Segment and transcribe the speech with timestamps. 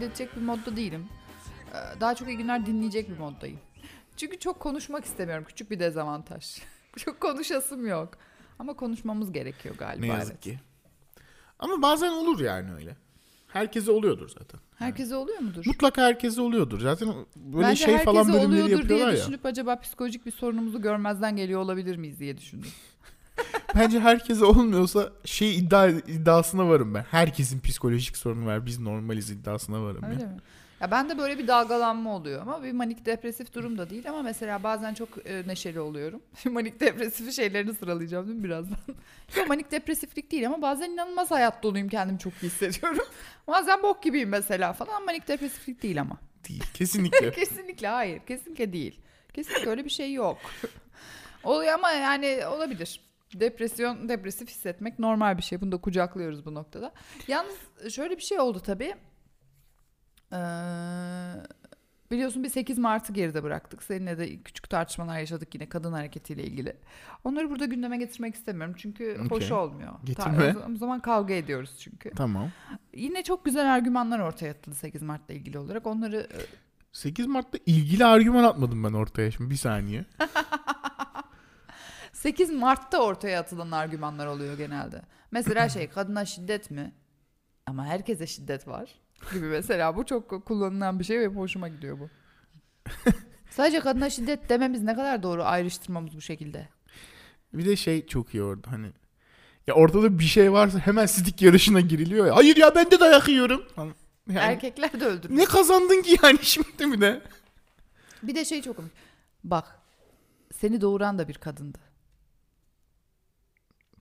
[0.00, 1.06] kaydedecek bir modda değilim.
[1.72, 3.58] Ee, Daha çok iyi günler dinleyecek bir moddayım.
[4.16, 5.44] Çünkü çok konuşmak istemiyorum.
[5.48, 6.58] Küçük bir dezavantaj.
[6.96, 8.08] çok konuşasım yok.
[8.58, 10.06] Ama konuşmamız gerekiyor galiba.
[10.06, 10.42] Ne yazık evet.
[10.42, 10.60] ki.
[11.58, 12.96] Ama bazen olur yani öyle.
[13.48, 14.60] Herkese oluyordur zaten.
[14.78, 15.62] Herkese oluyor mudur?
[15.66, 16.80] Mutlaka herkese oluyordur.
[16.80, 19.18] Zaten böyle Bence şey herkese falan bölümleri oluyordur diye yapıyorlar ya.
[19.18, 22.70] düşünüp acaba psikolojik bir sorunumuzu görmezden geliyor olabilir miyiz diye düşündüm.
[23.74, 27.02] Bence herkese olmuyorsa şey iddia iddiasına varım ben.
[27.10, 28.66] Herkesin psikolojik sorunu var.
[28.66, 30.28] Biz normaliz iddiasına varım Öyle ya.
[30.28, 30.36] mi?
[30.80, 34.62] Ya bende böyle bir dalgalanma oluyor ama bir manik depresif durum da değil ama mesela
[34.62, 36.22] bazen çok e, neşeli oluyorum.
[36.50, 38.78] manik depresif şeylerini sıralayacağım değil mi birazdan?
[39.36, 43.04] Yok manik depresiflik değil ama bazen inanılmaz hayat doluyum kendimi çok iyi hissediyorum.
[43.48, 46.16] bazen bok gibiyim mesela falan manik depresiflik değil ama.
[46.48, 46.64] Değil.
[46.74, 47.30] Kesinlikle.
[47.32, 49.00] kesinlikle hayır kesinlikle değil.
[49.34, 50.38] Kesinlikle öyle bir şey yok.
[51.44, 53.00] Oluyor ama yani olabilir.
[53.40, 55.60] Depresyon, depresif hissetmek normal bir şey.
[55.60, 56.92] Bunu da kucaklıyoruz bu noktada.
[57.28, 57.54] Yalnız
[57.94, 58.94] şöyle bir şey oldu tabii.
[60.32, 60.36] Ee,
[62.10, 63.82] biliyorsun bir 8 Mart'ı geride bıraktık.
[63.82, 66.76] Seninle de küçük tartışmalar yaşadık yine kadın hareketiyle ilgili.
[67.24, 68.74] Onları burada gündeme getirmek istemiyorum.
[68.78, 69.52] Çünkü hoş Okey.
[69.56, 69.92] olmuyor.
[70.04, 70.52] Getirme.
[70.52, 72.10] Ta- o zaman kavga ediyoruz çünkü.
[72.10, 72.50] tamam.
[72.94, 75.86] Yine çok güzel argümanlar ortaya atıldı 8 Mart'la ilgili olarak.
[75.86, 76.38] Onları e,
[76.92, 79.50] 8 Mart'ta ilgili argüman atmadım ben ortaya şimdi.
[79.50, 80.04] Bir saniye.
[82.26, 85.02] 8 Mart'ta ortaya atılan argümanlar oluyor genelde.
[85.30, 86.92] Mesela şey kadına şiddet mi?
[87.66, 88.90] Ama herkese şiddet var
[89.32, 89.96] gibi mesela.
[89.96, 92.08] Bu çok kullanılan bir şey ve hoşuma gidiyor bu.
[93.50, 96.68] Sadece kadına şiddet dememiz ne kadar doğru ayrıştırmamız bu şekilde.
[97.52, 98.92] Bir de şey çok iyi orada hani.
[99.66, 102.36] Ya ortada bir şey varsa hemen sidik yarışına giriliyor ya.
[102.36, 103.62] Hayır ya ben de dayak yiyorum.
[103.76, 103.94] Falan.
[104.28, 105.36] Yani Erkekler de öldürür.
[105.36, 107.22] ne kazandın ki yani şimdi bir de?
[108.22, 108.92] Bir de şey çok komik.
[109.44, 109.78] Bak
[110.52, 111.85] seni doğuran da bir kadındı.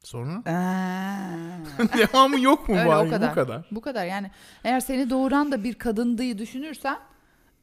[0.05, 1.97] Sonra Aa.
[1.97, 3.31] devamı yok mu Öyle, bari o kadar.
[3.31, 3.65] bu kadar?
[3.71, 4.31] Bu kadar yani
[4.63, 6.99] eğer seni doğuran da bir kadındığı düşünürsen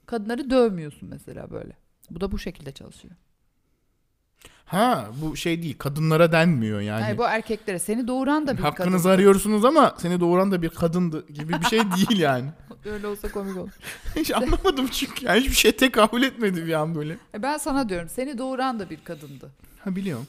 [0.07, 1.73] kadınları dövmüyorsun mesela böyle.
[2.11, 3.15] Bu da bu şekilde çalışıyor.
[4.65, 7.03] Ha bu şey değil kadınlara denmiyor yani.
[7.03, 9.15] Hayır bu erkeklere seni doğuran da bir Hakkınızı kadın.
[9.15, 12.51] arıyorsunuz ama seni doğuran da bir kadındı gibi bir şey değil yani.
[12.85, 13.71] Öyle olsa komik olur.
[14.17, 15.27] Hiç anlamadım çünkü.
[15.27, 17.17] Yani hiçbir şeye tekabül etmedi bir an böyle.
[17.35, 19.51] E ben sana diyorum seni doğuran da bir kadındı.
[19.85, 20.27] Ha biliyorum.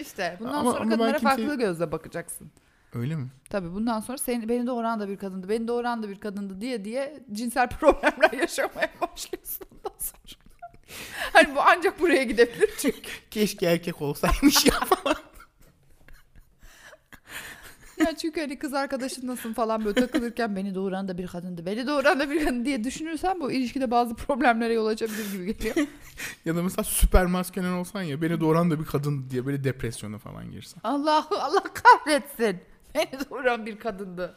[0.00, 2.50] İşte bundan Ama- sonra ama kadınlara kimseyi- farklı gözle bakacaksın.
[2.94, 3.28] Öyle mi?
[3.50, 6.84] Tabii bundan sonra seni, beni doğuran da bir kadındı, beni doğuran da bir kadındı diye
[6.84, 10.40] diye cinsel problemler yaşamaya başlıyorsun ondan sonra.
[11.32, 13.10] hani bu ancak buraya gidebilir çünkü.
[13.30, 15.16] Keşke erkek olsaymış ya falan.
[18.00, 22.20] Ya çünkü hani kız arkadaşınlasın falan böyle takılırken beni doğuran da bir kadındı, beni doğuran
[22.20, 25.86] da bir kadın diye düşünürsen bu ilişkide bazı problemlere yol açabilir gibi geliyor.
[26.44, 30.18] ya da mesela süper maskenen olsan ya beni doğuran da bir kadın diye böyle depresyona
[30.18, 30.80] falan girsen.
[30.84, 32.60] Allah Allah kahretsin.
[32.94, 34.34] Beni doğuran bir kadındı.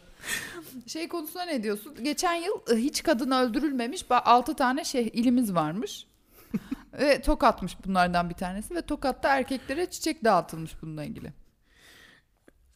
[0.88, 1.96] Şey konusunda ne diyorsun?
[2.04, 6.08] Geçen yıl e, hiç kadın öldürülmemiş 6 tane şey ilimiz varmış.
[6.94, 11.34] ve Tokat'mış bunlardan bir tanesi ve Tokat'ta erkeklere çiçek dağıtılmış bununla ilgili.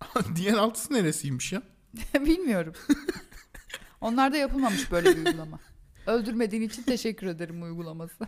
[0.36, 1.62] Diğer altısı neresiymiş ya?
[2.14, 2.74] Bilmiyorum.
[4.02, 5.60] Onlarda yapılmamış böyle bir uygulama.
[6.08, 8.28] Öldürmediğin için teşekkür ederim uygulaması.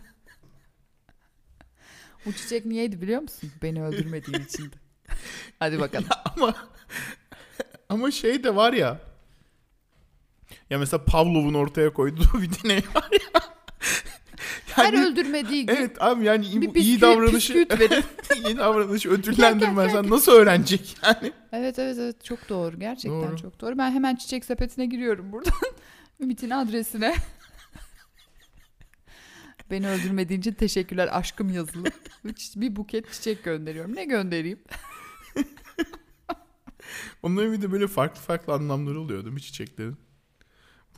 [2.26, 3.52] Bu çiçek niyeydi biliyor musun?
[3.62, 4.76] Beni öldürmediğin içindi.
[5.58, 6.08] Hadi bakalım.
[6.24, 6.54] ama
[7.88, 9.00] ama şey de var ya.
[10.70, 13.40] Ya mesela Pavlov'un ortaya koyduğu bir deney var ya.
[14.72, 17.52] Her Yani- öldürmediği gün Evet abi yani iyi, bir iyi bisküvi, davranışı
[18.46, 21.32] iyi davranışı ödüllendirmezsen nasıl öğrenecek yani?
[21.52, 23.36] Evet evet evet çok doğru gerçekten Doğru.
[23.36, 23.78] çok doğru.
[23.78, 25.52] Ben hemen çiçek sepetine giriyorum buradan.
[26.20, 27.14] Ümit'in adresine.
[29.70, 31.86] Beni öldürmediğin için teşekkürler aşkım yazılı.
[32.56, 33.96] Bir buket çiçek gönderiyorum.
[33.96, 34.58] Ne göndereyim?
[37.22, 39.96] Onların bir de böyle farklı farklı anlamları oluyor değil mi çiçeklerin?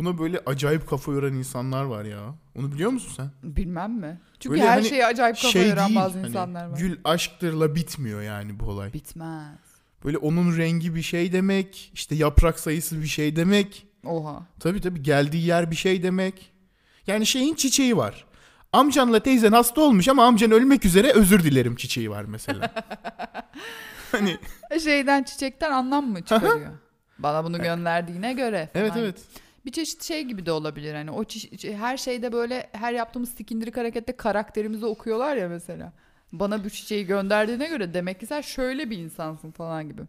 [0.03, 2.35] Buna böyle acayip kafa yoran insanlar var ya.
[2.59, 3.57] Onu biliyor musun sen?
[3.57, 4.21] Bilmem mi?
[4.41, 6.01] Çünkü Böyle her hani şeye acayip kafa şey yoran değil.
[6.01, 6.79] bazı hani insanlar var.
[6.79, 8.93] Gül aşktırla bitmiyor yani bu olay.
[8.93, 9.59] Bitmez.
[10.05, 11.91] Böyle onun rengi bir şey demek.
[11.95, 13.87] işte yaprak sayısı bir şey demek.
[14.07, 14.47] Oha.
[14.61, 16.53] Tabii tabii geldiği yer bir şey demek.
[17.07, 18.25] Yani şeyin çiçeği var.
[18.73, 22.71] Amcanla teyzen hasta olmuş ama amcan ölmek üzere özür dilerim çiçeği var mesela.
[24.13, 24.37] hani
[24.85, 26.71] Şeyden çiçekten anlam mı çıkarıyor?
[27.19, 28.69] Bana bunu gönderdiğine göre.
[28.75, 29.05] evet falan.
[29.05, 29.17] evet.
[29.67, 33.35] Bir çeşit şey gibi de olabilir hani o çeşit, çe- her şeyde böyle her yaptığımız
[33.35, 35.93] sikindirik harekette karakterimizi okuyorlar ya mesela.
[36.33, 40.03] Bana bu çiçeği gönderdiğine göre demek ki sen şöyle bir insansın falan gibi.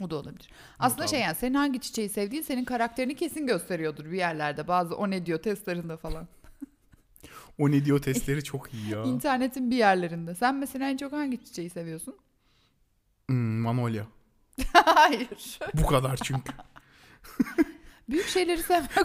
[0.00, 0.50] O da olabilir.
[0.78, 1.08] Aslında Tamam.
[1.08, 4.68] şey yani senin hangi çiçeği sevdiğin senin karakterini kesin gösteriyordur bir yerlerde.
[4.68, 6.28] Bazı o ne diyor testlerinde falan.
[7.58, 9.02] O ne diyor testleri çok iyi ya.
[9.02, 10.34] İnternetin bir yerlerinde.
[10.34, 12.16] Sen mesela en çok hangi çiçeği seviyorsun?
[13.28, 14.06] Hmm, Manolya.
[14.72, 15.58] Hayır.
[15.74, 16.52] Bu kadar çünkü.
[18.08, 18.90] Büyük şeyleri sevmek.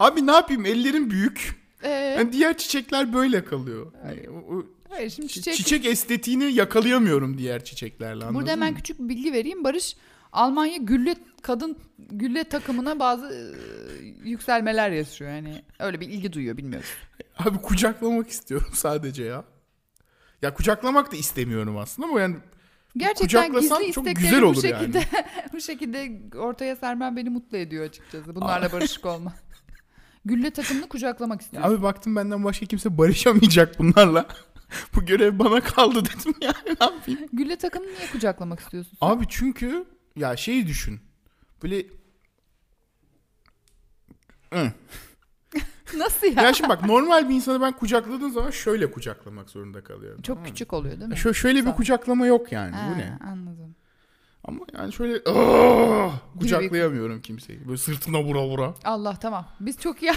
[0.00, 1.62] Abi ne yapayım ellerim büyük.
[1.82, 3.92] Ee, Yani diğer çiçekler böyle kalıyor.
[4.06, 5.54] Yani o- o hayır şimdi çiçek...
[5.54, 5.86] çiçek.
[5.86, 8.76] estetiğini yakalayamıyorum diğer çiçeklerle Burada hemen mı?
[8.76, 9.64] küçük bir bilgi vereyim.
[9.64, 9.96] Barış
[10.32, 15.30] Almanya gülle kadın gülle takımına bazı e, yükselmeler yaşıyor.
[15.30, 16.88] Yani öyle bir ilgi duyuyor bilmiyorum.
[17.38, 19.44] Abi kucaklamak istiyorum sadece ya.
[20.42, 22.36] Ya kucaklamak da istemiyorum aslında ama yani
[22.96, 25.02] Gerçekten gizli istekleri bu şekilde
[25.52, 28.34] bu şekilde ortaya sermen beni mutlu ediyor açıkçası.
[28.34, 29.34] Bunlarla barışık olma.
[30.24, 31.70] Gülle takımını kucaklamak istiyorum.
[31.70, 34.26] abi baktım benden başka kimse barışamayacak bunlarla.
[34.94, 37.20] Bu görev bana kaldı dedim yani ne yapayım.
[37.32, 38.98] Gülle takımını niye kucaklamak istiyorsun?
[39.00, 39.84] Abi çünkü
[40.16, 41.00] ya şeyi düşün.
[41.62, 41.86] Böyle
[44.52, 44.72] Hı.
[45.98, 46.42] Nasıl ya?
[46.42, 50.22] Ya şimdi bak normal bir insanı ben kucakladığım zaman şöyle kucaklamak zorunda kalıyorum.
[50.22, 51.14] Çok tamam küçük oluyor değil mi?
[51.14, 52.76] Şö- şöyle bir kucaklama yok yani.
[52.76, 53.18] Ha, Bu ne?
[53.30, 53.74] Anladım.
[54.44, 56.10] Ama yani şöyle "Aa!"
[56.40, 57.66] kucaklayamıyorum kimseyi.
[57.68, 58.74] Böyle sırtına vura vura.
[58.84, 59.46] Allah tamam.
[59.60, 60.12] Biz çok iyi.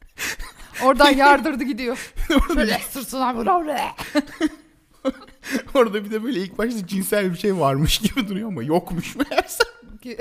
[0.84, 2.12] Oradan yardırdı gidiyor.
[2.54, 3.80] Şöyle sırtına vura vura.
[5.74, 9.64] Orada bir de böyle ilk başta cinsel bir şey varmış gibi duruyor ama yokmuş meğerse.
[10.02, 10.18] Ki-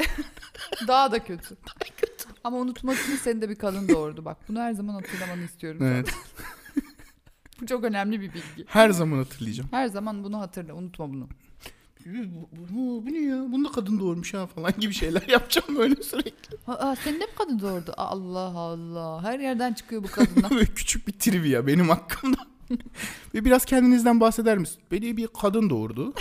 [0.87, 1.55] Daha da kötü.
[2.43, 4.25] Ama unutmak için seni de bir kadın doğurdu.
[4.25, 5.81] Bak bunu her zaman hatırlamanı istiyorum.
[5.83, 6.13] Evet.
[7.61, 8.65] Bu çok önemli bir bilgi.
[8.67, 9.69] Her zaman hatırlayacağım.
[9.71, 10.73] Her zaman bunu hatırla.
[10.73, 11.27] Unutma bunu.
[12.05, 13.45] Bu, bu, bu ne ya?
[13.51, 16.57] Bunu da kadın doğurmuş ha falan gibi şeyler yapacağım böyle sürekli.
[16.67, 17.93] Aa, seni de mi kadın doğurdu?
[17.97, 19.23] Allah Allah.
[19.23, 20.49] Her yerden çıkıyor bu kadınlar.
[20.55, 22.37] Böyle küçük bir trivia benim hakkımda.
[23.33, 24.81] Ve biraz kendinizden bahseder misin?
[24.91, 26.13] Beni bir kadın doğurdu.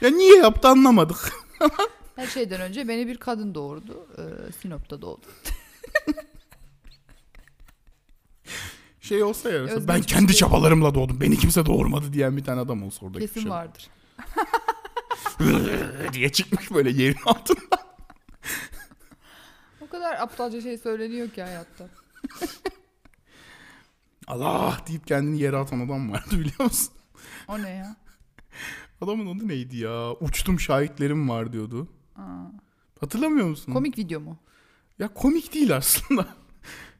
[0.00, 1.32] ya niye yaptı anlamadık.
[2.16, 4.06] Her şeyden önce beni bir kadın doğurdu.
[4.18, 5.26] Ee, Sinop'ta doğdu.
[9.00, 10.38] Şey olsa ya mesela, ben kendi şey.
[10.38, 11.20] çabalarımla doğdum.
[11.20, 13.18] Beni kimse doğurmadı diyen bir tane adam olsa orada.
[13.18, 13.90] Kesin vardır.
[16.12, 17.76] diye çıkmış böyle yerin altında.
[19.80, 21.88] O kadar aptalca şey söyleniyor ki hayatta.
[24.26, 26.92] Allah deyip kendini yere atan adam vardı biliyor musun?
[27.48, 27.96] O ne ya?
[29.00, 30.12] Adamın adı neydi ya?
[30.12, 31.88] Uçtum şahitlerim var diyordu.
[32.16, 32.44] Aa,
[33.00, 33.72] Hatırlamıyor musun?
[33.72, 34.38] komik video mu?
[34.98, 36.26] Ya komik değil aslında.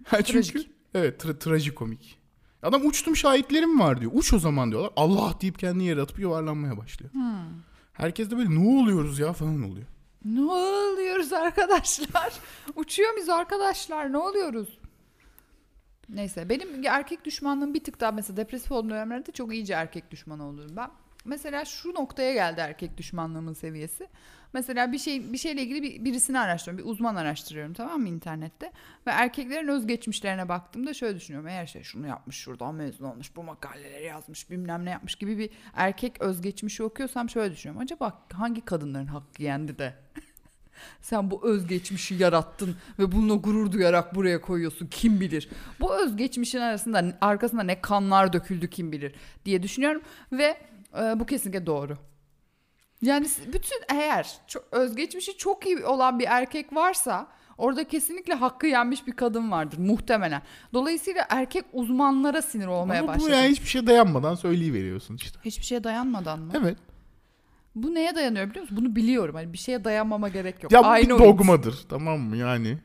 [0.06, 0.70] Ha çünkü Trajik.
[0.94, 2.18] evet tra- trajikomik.
[2.62, 4.12] Adam uçtum şahitlerim var diyor.
[4.14, 4.90] Uç o zaman diyorlar.
[4.96, 7.12] Allah deyip kendini yere atıp yuvarlanmaya başlıyor.
[7.12, 7.44] Hmm.
[7.92, 9.86] Herkes de böyle ne oluyoruz ya falan oluyor.
[10.24, 12.32] Ne oluyoruz arkadaşlar?
[12.76, 14.12] Uçuyor muyuz arkadaşlar?
[14.12, 14.78] Ne oluyoruz?
[16.08, 20.46] Neyse benim erkek düşmanlığım bir tık daha mesela depresif olduğum dönemlerde çok iyice erkek düşmanı
[20.48, 20.90] oluyorum ben.
[21.24, 24.08] Mesela şu noktaya geldi erkek düşmanlığımın seviyesi.
[24.52, 26.84] Mesela bir şey bir şeyle ilgili bir, birisini araştırıyorum.
[26.84, 28.72] Bir uzman araştırıyorum tamam mı internette.
[29.06, 31.48] Ve erkeklerin özgeçmişlerine baktığımda şöyle düşünüyorum.
[31.48, 35.50] Eğer şey şunu yapmış, şuradan mezun olmuş, bu makaleleri yazmış, bilmem ne yapmış gibi bir
[35.74, 37.82] erkek özgeçmişi okuyorsam şöyle düşünüyorum.
[37.82, 39.94] Acaba hangi kadınların hakkı yendi de
[41.00, 45.48] sen bu özgeçmişi yarattın ve bununla gurur duyarak buraya koyuyorsun kim bilir.
[45.80, 49.14] Bu özgeçmişin arasında arkasında ne kanlar döküldü kim bilir
[49.44, 50.02] diye düşünüyorum
[50.32, 51.96] ve e, bu kesinlikle doğru.
[53.02, 57.26] Yani bütün eğer çok, özgeçmişi çok iyi olan bir erkek varsa
[57.58, 60.42] orada kesinlikle hakkı yenmiş bir kadın vardır muhtemelen.
[60.74, 63.30] Dolayısıyla erkek uzmanlara sinir olmaya Ama bu başladı.
[63.32, 65.38] yani hiçbir şey dayanmadan söyleyiveriyorsun işte.
[65.44, 66.52] Hiçbir şeye dayanmadan mı?
[66.56, 66.78] Evet.
[67.74, 68.76] Bu neye dayanıyor biliyor musun?
[68.80, 69.34] Bunu biliyorum.
[69.34, 70.72] Hani bir şeye dayanmama gerek yok.
[70.72, 71.24] Ya bu Aynı bir oyun.
[71.24, 72.78] dogmadır tamam mı yani.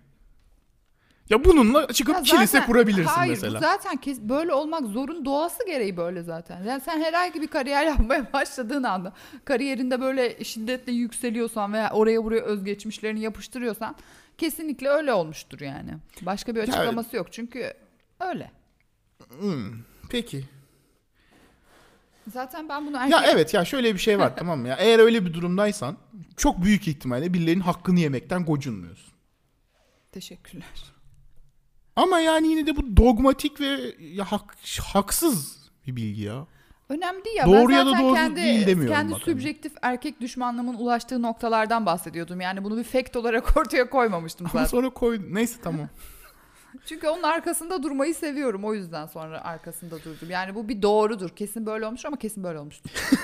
[1.29, 3.55] Ya bununla çıkıp Ya kilise zaten- kurabilirsin hayır, mesela.
[3.55, 6.63] bu zaten kes, böyle olmak zorun doğası gereği böyle zaten.
[6.63, 9.13] Yani sen herhangi bir kariyer yapmaya başladığın anda
[9.45, 13.95] kariyerinde böyle şiddetle yükseliyorsan veya oraya buraya özgeçmişlerini yapıştırıyorsan
[14.37, 15.91] kesinlikle öyle olmuştur yani.
[16.21, 17.73] Başka bir açıklaması yok çünkü
[18.19, 18.51] öyle.
[19.39, 19.73] Hmm,
[20.09, 20.43] Peki.
[22.33, 23.11] Zaten ben bunu erkek...
[23.11, 24.75] Ya evet ya şöyle bir şey var tamam mı ya.
[24.75, 25.97] Eğer öyle bir durumdaysan
[26.37, 29.13] çok büyük ihtimalle birilerinin hakkını yemekten gocunmuyorsun.
[30.11, 30.96] Teşekkürler.
[31.97, 34.57] Ama yani yine de bu dogmatik ve ya hak,
[34.93, 36.47] haksız bir bilgi ya.
[36.89, 37.45] Önemli değil ya.
[37.45, 39.33] Doğru ben ya da zaten doğru kendi, değil demiyorum kendi bak hani.
[39.33, 42.41] sübjektif erkek düşmanlığımın ulaştığı noktalardan bahsediyordum.
[42.41, 44.65] Yani bunu bir fact olarak ortaya koymamıştım Ama zaten.
[44.65, 45.89] sonra koy neyse tamam.
[46.85, 48.65] Çünkü onun arkasında durmayı seviyorum.
[48.65, 50.29] O yüzden sonra arkasında durdum.
[50.29, 51.29] Yani bu bir doğrudur.
[51.29, 52.89] Kesin böyle olmuş ama kesin böyle olmuştur.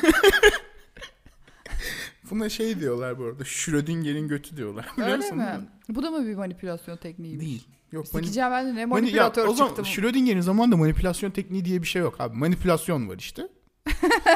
[2.32, 3.46] Buna şey diyorlar bu arada.
[3.46, 4.88] Schrödinger'in götü diyorlar.
[4.98, 5.60] Biliyor Öyle mi?
[5.90, 7.40] Bu da mı bir manipülasyon tekniği?
[7.40, 7.68] Değil.
[7.94, 9.84] Yok mani- Sikeceğim ben de ne mani- ya, manipülatör o zaman.
[9.84, 12.38] Schrödinger'in zamanında manipülasyon tekniği diye bir şey yok abi.
[12.38, 13.48] Manipülasyon var işte.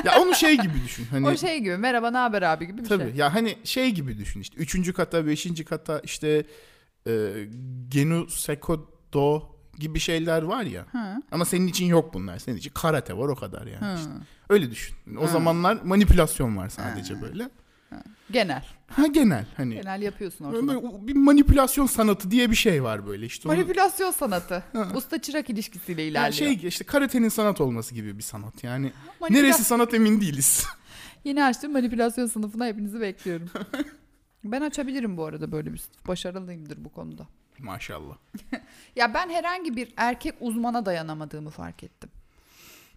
[0.05, 1.05] ya onu şey gibi düşün.
[1.11, 3.15] Hani O şey gibi merhaba ne haber abi gibi bir Tabii şey.
[3.15, 4.57] ya hani şey gibi düşün işte.
[4.57, 6.43] Üçüncü kata, beşinci kata işte
[7.07, 7.31] e,
[7.89, 9.49] Genu Sekodo
[9.79, 10.85] gibi şeyler var ya.
[10.91, 11.21] Hı.
[11.31, 12.39] Ama senin için yok bunlar.
[12.39, 13.85] Senin için karate var o kadar yani.
[13.85, 13.95] Hı.
[13.97, 14.09] işte.
[14.49, 14.95] Öyle düşün.
[15.19, 15.27] O Hı.
[15.27, 17.21] zamanlar manipülasyon var sadece Hı.
[17.21, 17.49] böyle.
[18.31, 18.65] Genel.
[18.87, 19.75] Ha genel hani.
[19.75, 21.07] Genel yapıyorsun Böyle ortada.
[21.07, 23.49] bir manipülasyon sanatı diye bir şey var böyle işte.
[23.49, 24.63] Onu- Manipülasyon sanatı.
[24.95, 26.59] Usta çırak ilişkisiyle Yani ilerliyor.
[26.59, 28.63] şey işte karatenin sanat olması gibi bir sanat.
[28.63, 28.91] Yani
[29.21, 30.65] Manipüla- neresi sanat emin değiliz.
[31.23, 33.49] Yeni açtığım manipülasyon sınıfına hepinizi bekliyorum.
[34.43, 36.07] ben açabilirim bu arada böyle bir sınıf.
[36.07, 37.27] Başarılıyımdır bu konuda.
[37.59, 38.15] Maşallah.
[38.95, 42.09] Ya ben herhangi bir erkek uzmana dayanamadığımı fark ettim.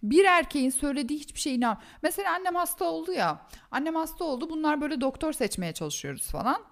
[0.03, 1.77] Bir erkeğin söylediği hiçbir şeye inan.
[2.01, 3.47] Mesela annem hasta oldu ya.
[3.71, 4.49] Annem hasta oldu.
[4.49, 6.63] Bunlar böyle doktor seçmeye çalışıyoruz falan.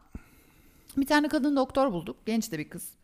[0.98, 2.17] Bir tane kadın doktor bulduk.
[2.25, 2.99] Genç de bir kız.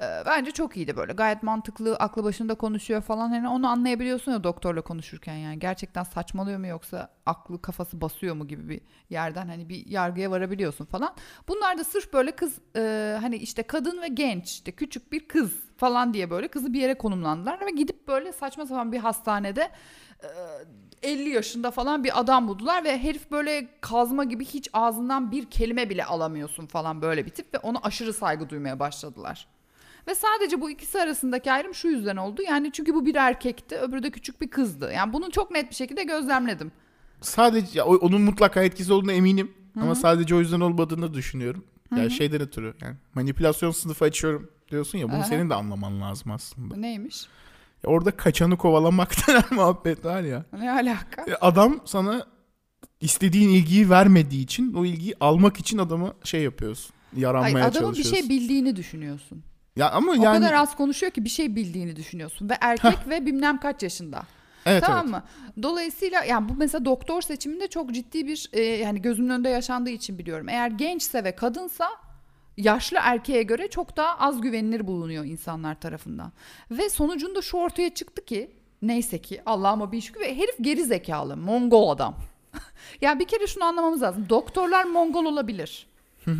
[0.00, 1.12] Ee, bence çok iyiydi böyle.
[1.12, 3.28] Gayet mantıklı, aklı başında konuşuyor falan.
[3.28, 5.58] Hani onu anlayabiliyorsun ya doktorla konuşurken yani.
[5.58, 8.80] Gerçekten saçmalıyor mu yoksa aklı kafası basıyor mu gibi bir
[9.10, 11.14] yerden hani bir yargıya varabiliyorsun falan.
[11.48, 15.52] Bunlar da sırf böyle kız e, hani işte kadın ve genç işte küçük bir kız
[15.76, 19.70] falan diye böyle kızı bir yere konumlandılar ve gidip böyle saçma sapan bir hastanede
[20.22, 20.28] e,
[21.02, 25.90] 50 yaşında falan bir adam buldular ve herif böyle kazma gibi hiç ağzından bir kelime
[25.90, 29.48] bile alamıyorsun falan böyle bir tip ve ona aşırı saygı duymaya başladılar.
[30.08, 32.42] Ve sadece bu ikisi arasındaki ayrım şu yüzden oldu.
[32.42, 34.92] Yani çünkü bu bir erkekti, öbürü de küçük bir kızdı.
[34.94, 36.72] Yani bunu çok net bir şekilde gözlemledim.
[37.20, 39.52] Sadece ya, onun mutlaka etkisi olduğuna eminim.
[39.80, 41.64] Ama sadece o yüzden olmadığını düşünüyorum.
[41.96, 45.24] Yani şeyden ötürü yani manipülasyon sınıfı açıyorum diyorsun ya bunu Aha.
[45.24, 46.76] senin de anlaman lazım aslında.
[46.76, 47.26] Neymiş?
[47.84, 50.44] Ya orada kaçanı kovalamak denen muhabbet var ya.
[50.58, 51.26] Ne alaka?
[51.40, 52.26] Adam sana
[53.00, 56.94] istediğin ilgiyi vermediği için o ilgiyi almak için adama şey yapıyorsun.
[57.16, 58.28] Ay, Yaranmaya adamın bir çalışıyorsun.
[58.28, 59.42] şey bildiğini düşünüyorsun.
[59.76, 62.48] Ya ama O yani kadar az konuşuyor ki bir şey bildiğini düşünüyorsun.
[62.50, 64.22] Ve erkek ve bilmem kaç yaşında.
[64.66, 65.10] evet tamam evet.
[65.10, 65.22] mı?
[65.62, 70.18] Dolayısıyla yani bu mesela doktor seçiminde çok ciddi bir e, yani gözümün önünde yaşandığı için
[70.18, 70.48] biliyorum.
[70.48, 71.88] Eğer gençse ve kadınsa
[72.56, 76.32] yaşlı erkeğe göre çok daha az güvenilir bulunuyor insanlar tarafından.
[76.70, 78.50] Ve sonucunda şu ortaya çıktı ki
[78.82, 82.14] neyse ki Allah'ıma bir şükür ve herif geri zekalı Mongol adam.
[83.00, 84.26] yani bir kere şunu anlamamız lazım.
[84.28, 85.91] Doktorlar Mongol olabilir.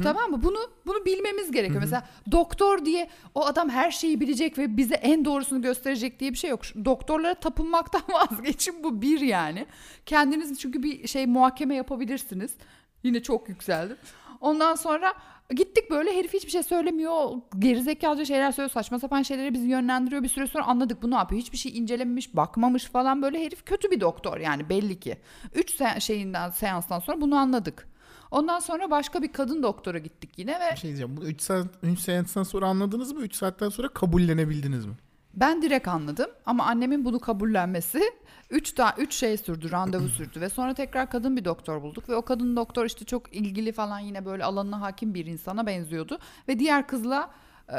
[0.02, 0.42] Tamam mı?
[0.42, 1.80] Bunu bunu bilmemiz gerekiyor.
[1.80, 6.38] Mesela doktor diye o adam her şeyi bilecek ve bize en doğrusunu gösterecek diye bir
[6.38, 6.60] şey yok.
[6.84, 9.66] Doktorlara tapınmaktan vazgeçin bu bir yani.
[10.06, 12.54] Kendiniz çünkü bir şey muhakeme yapabilirsiniz.
[13.02, 13.96] Yine çok yükseldim.
[14.40, 15.14] Ondan sonra
[15.50, 17.30] gittik böyle herif hiçbir şey söylemiyor.
[17.58, 18.70] Gerizekalıca şeyler söylüyor.
[18.70, 20.22] Saçma sapan şeyleri bizi yönlendiriyor.
[20.22, 21.40] Bir süre sonra anladık bu ne yapıyor.
[21.40, 25.16] Hiçbir şey incelememiş, bakmamış falan böyle herif kötü bir doktor yani belli ki.
[25.54, 27.88] Üç se- şeyinden seanstan sonra bunu anladık.
[28.32, 31.16] Ondan sonra başka bir kadın doktora gittik yine ve Bir şey diyeceğim.
[31.16, 33.20] Bunu 3 saat 3 seanstan sonra anladınız mı?
[33.20, 34.94] 3 saatten sonra kabullenebildiniz mi?
[35.34, 38.02] ben direkt anladım ama annemin bunu kabullenmesi
[38.50, 42.16] 3 ta 3 şey sürdü, randevu sürdü ve sonra tekrar kadın bir doktor bulduk ve
[42.16, 46.58] o kadın doktor işte çok ilgili falan yine böyle alanına hakim bir insana benziyordu ve
[46.58, 47.30] diğer kızla
[47.68, 47.78] e,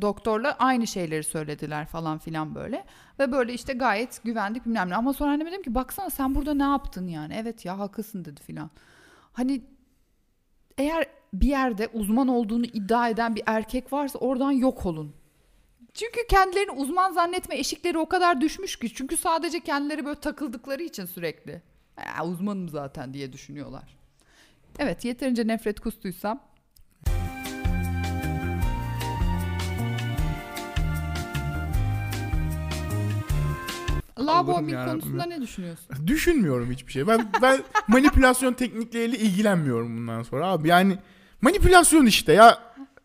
[0.00, 2.84] doktorla aynı şeyleri söylediler falan filan böyle
[3.18, 6.54] ve böyle işte gayet güvendik bilmem ne ama sonra anneme dedim ki baksana sen burada
[6.54, 8.70] ne yaptın yani evet ya haklısın dedi filan
[9.36, 9.60] hani
[10.78, 15.14] eğer bir yerde uzman olduğunu iddia eden bir erkek varsa oradan yok olun.
[15.94, 18.94] Çünkü kendilerini uzman zannetme eşikleri o kadar düşmüş ki.
[18.94, 21.62] Çünkü sadece kendileri böyle takıldıkları için sürekli.
[21.98, 23.96] Ya, uzmanım zaten diye düşünüyorlar.
[24.78, 26.40] Evet yeterince nefret kustuysam.
[34.18, 35.28] Love bombing yarabbim konusunda ya.
[35.28, 35.86] ne düşünüyorsun?
[36.06, 37.06] Düşünmüyorum hiçbir şey.
[37.06, 40.68] Ben ben manipülasyon teknikleriyle ilgilenmiyorum bundan sonra abi.
[40.68, 40.98] Yani
[41.40, 42.58] manipülasyon işte ya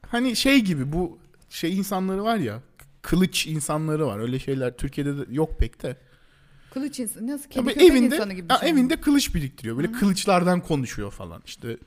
[0.08, 2.62] hani şey gibi bu şey insanları var ya
[3.01, 4.20] kılıç insanları var.
[4.20, 5.98] Öyle şeyler Türkiye'de de yok pek de.
[6.74, 8.80] Kılıç insanı nasıl kedi köpek evinde insanı gibi bir ya şey mi?
[8.80, 9.77] evinde kılıç biriktiriyor.
[9.77, 11.41] Böyle kılıçlardan konuşuyor falan.
[11.46, 11.77] İşte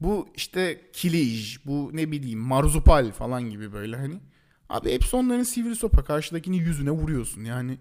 [0.00, 4.20] bu işte kilij, bu ne bileyim marzupal falan gibi böyle hani.
[4.68, 7.78] Abi hepsi onların sivri sopa karşıdakini yüzüne vuruyorsun yani.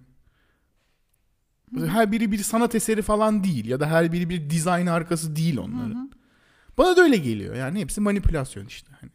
[1.87, 5.57] Her biri bir sanat eseri falan değil ya da her biri bir dizayn arkası değil
[5.57, 6.11] onların.
[6.77, 9.11] Bana da öyle geliyor yani hepsi manipülasyon işte hani.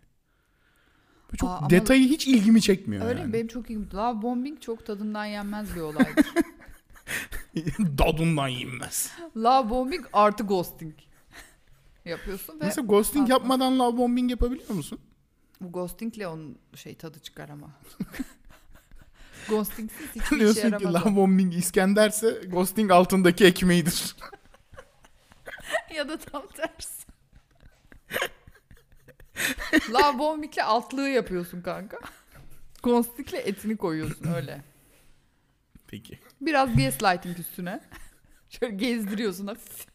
[1.33, 3.21] Bu çok Aa, detayı hiç ilgimi çekmiyor Öyle mi?
[3.21, 3.33] yani.
[3.33, 3.89] Benim çok ilgim.
[3.95, 6.27] Love bombing çok tadından yenmez bir olaydır.
[7.79, 9.11] Dadundan yenmez.
[9.37, 10.95] Love bombing artı ghosting.
[12.05, 14.99] Yapıyorsun ve Mesela ghosting yapmadan love bombing yapabiliyor musun?
[15.61, 17.71] bu ghostingle onun şey tadı çıkar ama.
[19.49, 21.17] Ghostingsiz hiçbir işe Diyorsun ki o.
[21.17, 24.17] bombing İskender'se ghosting altındaki ekmeğidir.
[25.97, 27.01] ya da tam tersi.
[29.93, 31.99] Love bombing'le altlığı yapıyorsun kanka.
[32.83, 34.63] Ghosting'le etini koyuyorsun öyle.
[35.87, 36.19] Peki.
[36.41, 37.81] Biraz gaslighting üstüne.
[38.49, 39.87] Şöyle gezdiriyorsun hafif.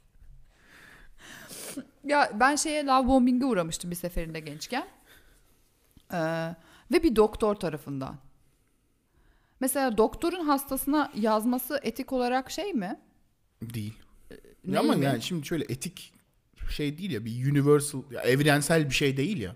[2.03, 4.87] ya ben şeye love bombing'e uğramıştım bir seferinde gençken.
[6.13, 6.55] Ee,
[6.91, 8.24] ve bir doktor tarafından.
[9.59, 12.99] Mesela doktorun hastasına yazması etik olarak şey mi?
[13.61, 13.93] Değil.
[14.65, 15.05] Neyi Ama mi?
[15.05, 16.13] yani şimdi şöyle etik
[16.71, 19.55] şey değil ya bir universal ya evrensel bir şey değil ya.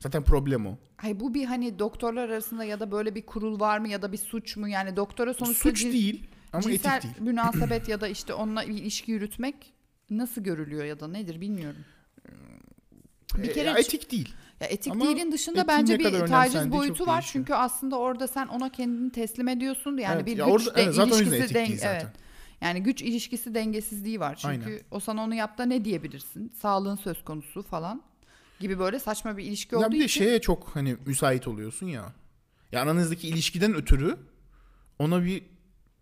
[0.00, 0.78] Zaten problem o.
[0.96, 4.12] Hayır bu bir hani doktorlar arasında ya da böyle bir kurul var mı ya da
[4.12, 4.68] bir suç mu?
[4.68, 7.14] Yani doktora sonuçta Suç cin- değil ama cinsel etik değil.
[7.20, 9.72] münasebet ya da işte onunla ilişki yürütmek
[10.10, 11.84] nasıl görülüyor ya da nedir bilmiyorum.
[13.36, 14.34] Bir E, kere ya etik değil.
[14.60, 17.28] Ya etik Ama değilin dışında bence bir taciz boyutu var.
[17.32, 19.96] Çünkü aslında orada sen ona kendini teslim ediyorsun.
[19.96, 22.00] Yani Evet, bir ya güç orada- de- evet, zaten ilişkisi zaten.
[22.00, 22.06] evet.
[22.60, 24.34] Yani güç ilişkisi dengesizliği var.
[24.36, 24.80] Çünkü Aynen.
[24.90, 26.52] o sana onu yaptı ne diyebilirsin?
[26.60, 28.02] Sağlığın söz konusu falan
[28.60, 30.24] gibi böyle saçma bir ilişki Ya olduğu bir de için.
[30.24, 32.12] şeye çok hani müsait oluyorsun ya.
[32.72, 34.16] Ya aranızdaki ilişkiden ötürü
[34.98, 35.42] ona bir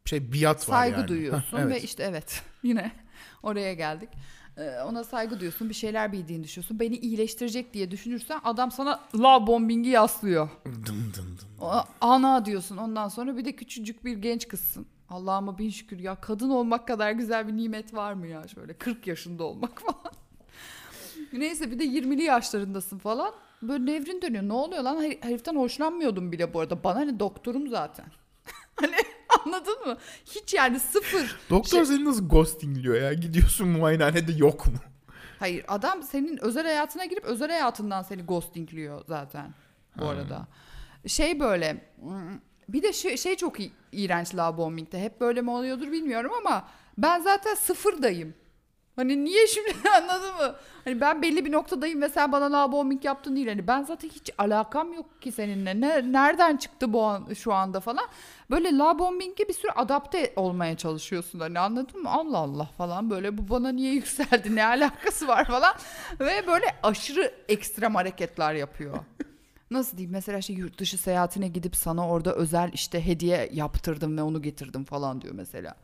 [0.04, 1.08] şey biat var saygı yani.
[1.08, 1.74] duyuyorsun Heh, evet.
[1.76, 2.92] ve işte evet yine
[3.42, 4.08] oraya geldik.
[4.58, 6.80] Ee, ona saygı duyuyorsun, bir şeyler bildiğini düşünüyorsun.
[6.80, 10.48] Beni iyileştirecek diye düşünürsen adam sana la bombingi yaslıyor.
[10.66, 11.48] Dım dım dım.
[11.60, 14.86] O- Ana diyorsun ondan sonra bir de küçücük bir genç kızsın.
[15.08, 19.06] Allah'ıma bin şükür ya kadın olmak kadar güzel bir nimet var mı ya şöyle 40
[19.06, 20.12] yaşında olmak falan.
[21.32, 23.32] Neyse bir de 20'li yaşlarındasın falan.
[23.62, 24.42] Böyle nevrin dönüyor.
[24.42, 25.02] Ne oluyor lan?
[25.02, 26.84] Her- Heriften hoşlanmıyordum bile bu arada.
[26.84, 28.06] Bana ne doktorum zaten.
[28.76, 28.94] hani
[29.46, 29.96] anladın mı?
[30.24, 31.36] Hiç yani sıfır.
[31.50, 33.12] Doktor Şey- seni nasıl ghostingliyor ya?
[33.12, 34.74] Gidiyorsun muayenehanede yok mu?
[35.38, 39.54] Hayır adam senin özel hayatına girip özel hayatından seni ghostingliyor zaten
[39.98, 40.08] bu Ha.
[40.10, 40.46] arada.
[41.06, 41.84] Şey böyle
[42.68, 43.56] bir de şey, şey çok
[43.92, 45.00] iğrenç love bombing'de.
[45.02, 48.34] Hep böyle mi oluyordur bilmiyorum ama ben zaten sıfırdayım.
[48.96, 50.56] Hani niye şimdi anladın mı?
[50.84, 53.48] Hani ben belli bir noktadayım ve sen bana love bombing yaptın değil.
[53.48, 55.80] Hani ben zaten hiç alakam yok ki seninle.
[55.80, 58.04] Ne, nereden çıktı bu an, şu anda falan.
[58.50, 61.40] Böyle love bombing'e bir süre adapte olmaya çalışıyorsun.
[61.40, 62.10] Hani anladın mı?
[62.10, 65.74] Allah Allah falan böyle bu bana niye yükseldi ne alakası var falan.
[66.20, 68.98] Ve böyle aşırı ekstrem hareketler yapıyor.
[69.70, 74.22] Nasıl diyeyim mesela işte yurt dışı seyahatine gidip sana orada özel işte hediye yaptırdım ve
[74.22, 75.74] onu getirdim falan diyor mesela.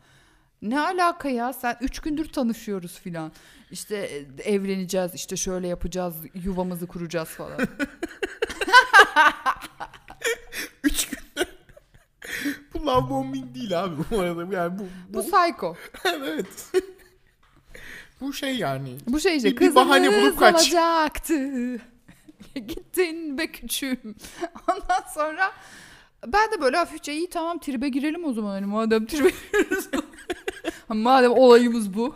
[0.61, 3.31] Ne alaka ya sen üç gündür tanışıyoruz filan.
[3.71, 7.57] İşte e, evleneceğiz işte şöyle yapacağız yuvamızı kuracağız falan.
[10.83, 11.47] Üç günde.
[12.73, 14.55] bu love bombing değil abi bu arada.
[14.55, 15.75] Yani bu, Bu bu, psycho.
[16.05, 16.71] evet.
[18.21, 18.97] bu şey yani.
[19.07, 20.55] Bu şey işte Bir- bir bahane bulup kaç.
[20.55, 21.35] olacaktı.
[22.55, 24.15] Gittin be küçüğüm.
[24.69, 25.51] Ondan sonra
[26.27, 29.89] ben de böyle hafifçe iyi tamam tribe girelim o zaman hani madem tribe giriyoruz.
[30.89, 32.15] madem olayımız bu.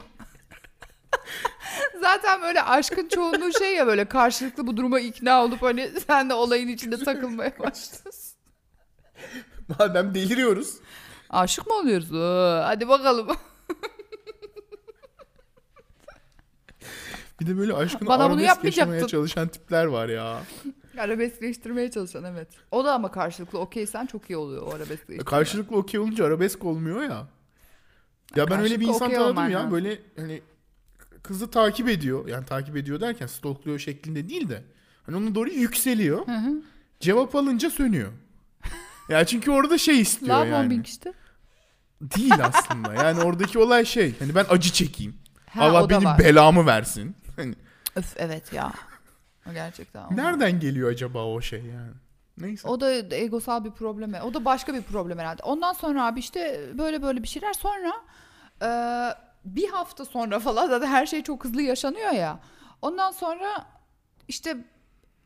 [2.01, 6.33] Zaten böyle aşkın çoğunluğu şey ya böyle karşılıklı bu duruma ikna olup hani sen de
[6.33, 8.35] olayın içinde takılmaya başlıyorsun.
[9.79, 10.75] Madem deliriyoruz.
[11.29, 12.13] Aşık mı oluyoruz?
[12.13, 13.27] Oo, hadi bakalım.
[17.39, 19.07] Bir de böyle aşkını Bana bunu yapmayacaktın.
[19.07, 20.41] çalışan tipler var ya.
[20.97, 22.47] Arabeskleştirmeye çalışan evet.
[22.71, 25.23] O da ama karşılıklı okeysen çok iyi oluyor o arabeskleştirme.
[25.23, 27.27] Karşılıklı okey olunca arabesk olmuyor ya.
[28.35, 29.71] Ya ben öyle bir insan okey tanıdım ya lazım.
[29.71, 30.41] böyle hani
[31.23, 32.27] kızı takip ediyor.
[32.27, 34.63] Yani takip ediyor derken stalkluyor şeklinde değil de.
[35.05, 36.27] Hani ona doğru yükseliyor.
[36.27, 36.61] Hı hı.
[36.99, 38.11] Cevap alınca sönüyor.
[39.09, 40.63] ya çünkü orada şey istiyor Love yani.
[40.63, 41.13] bombing işte.
[42.01, 42.93] Değil aslında.
[42.93, 44.19] Yani oradaki olay şey.
[44.19, 45.15] Hani ben acı çekeyim.
[45.49, 47.15] Ha, Allah benim belamı versin.
[47.35, 47.55] Hani
[47.95, 48.73] Öf evet ya.
[49.49, 50.03] O gerçekten.
[50.03, 50.15] o.
[50.15, 51.91] nereden geliyor acaba o şey yani?
[52.37, 52.67] Neyse.
[52.67, 54.13] O da egosal bir problem.
[54.13, 55.43] O da başka bir problem herhalde.
[55.43, 57.93] Ondan sonra abi işte böyle böyle bir şeyler sonra
[58.61, 58.69] e,
[59.45, 62.39] bir hafta sonra falan zaten her şey çok hızlı yaşanıyor ya.
[62.81, 63.65] Ondan sonra
[64.27, 64.57] işte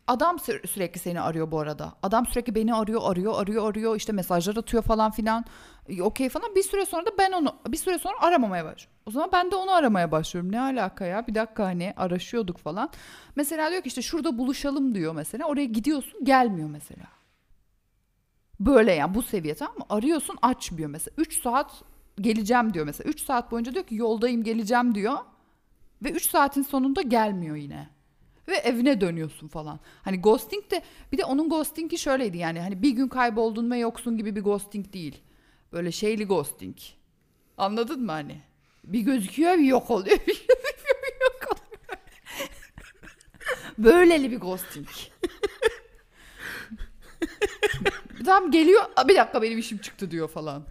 [0.09, 1.93] adam sü- sürekli seni arıyor bu arada.
[2.03, 3.95] Adam sürekli beni arıyor, arıyor, arıyor, arıyor.
[3.95, 5.45] işte mesajlar atıyor falan filan.
[5.89, 6.55] E, Okey falan.
[6.55, 8.95] Bir süre sonra da ben onu bir süre sonra aramamaya başlıyorum.
[9.05, 10.51] O zaman ben de onu aramaya başlıyorum.
[10.51, 11.27] Ne alaka ya?
[11.27, 12.89] Bir dakika hani araşıyorduk falan.
[13.35, 15.45] Mesela diyor ki işte şurada buluşalım diyor mesela.
[15.47, 17.05] Oraya gidiyorsun gelmiyor mesela.
[18.59, 19.85] Böyle yani bu seviye tamam mı?
[19.89, 21.15] Arıyorsun açmıyor mesela.
[21.17, 21.83] 3 saat
[22.21, 23.09] geleceğim diyor mesela.
[23.09, 25.17] 3 saat boyunca diyor ki yoldayım geleceğim diyor.
[26.03, 27.98] Ve 3 saatin sonunda gelmiyor yine.
[28.49, 29.79] Ve evine dönüyorsun falan.
[30.03, 30.81] Hani ghosting de
[31.11, 32.59] bir de onun ghostingi şöyleydi yani.
[32.59, 35.21] Hani bir gün kayboldun ve yoksun gibi bir ghosting değil.
[35.73, 36.77] Böyle şeyli ghosting.
[37.57, 38.41] Anladın mı hani?
[38.83, 40.17] Bir gözüküyor bir yok oluyor.
[40.17, 41.99] Bir gözüküyor bir yok oluyor.
[43.77, 44.87] Böyleli bir ghosting.
[48.25, 50.65] Tam geliyor "Aa, bir dakika benim işim çıktı diyor falan.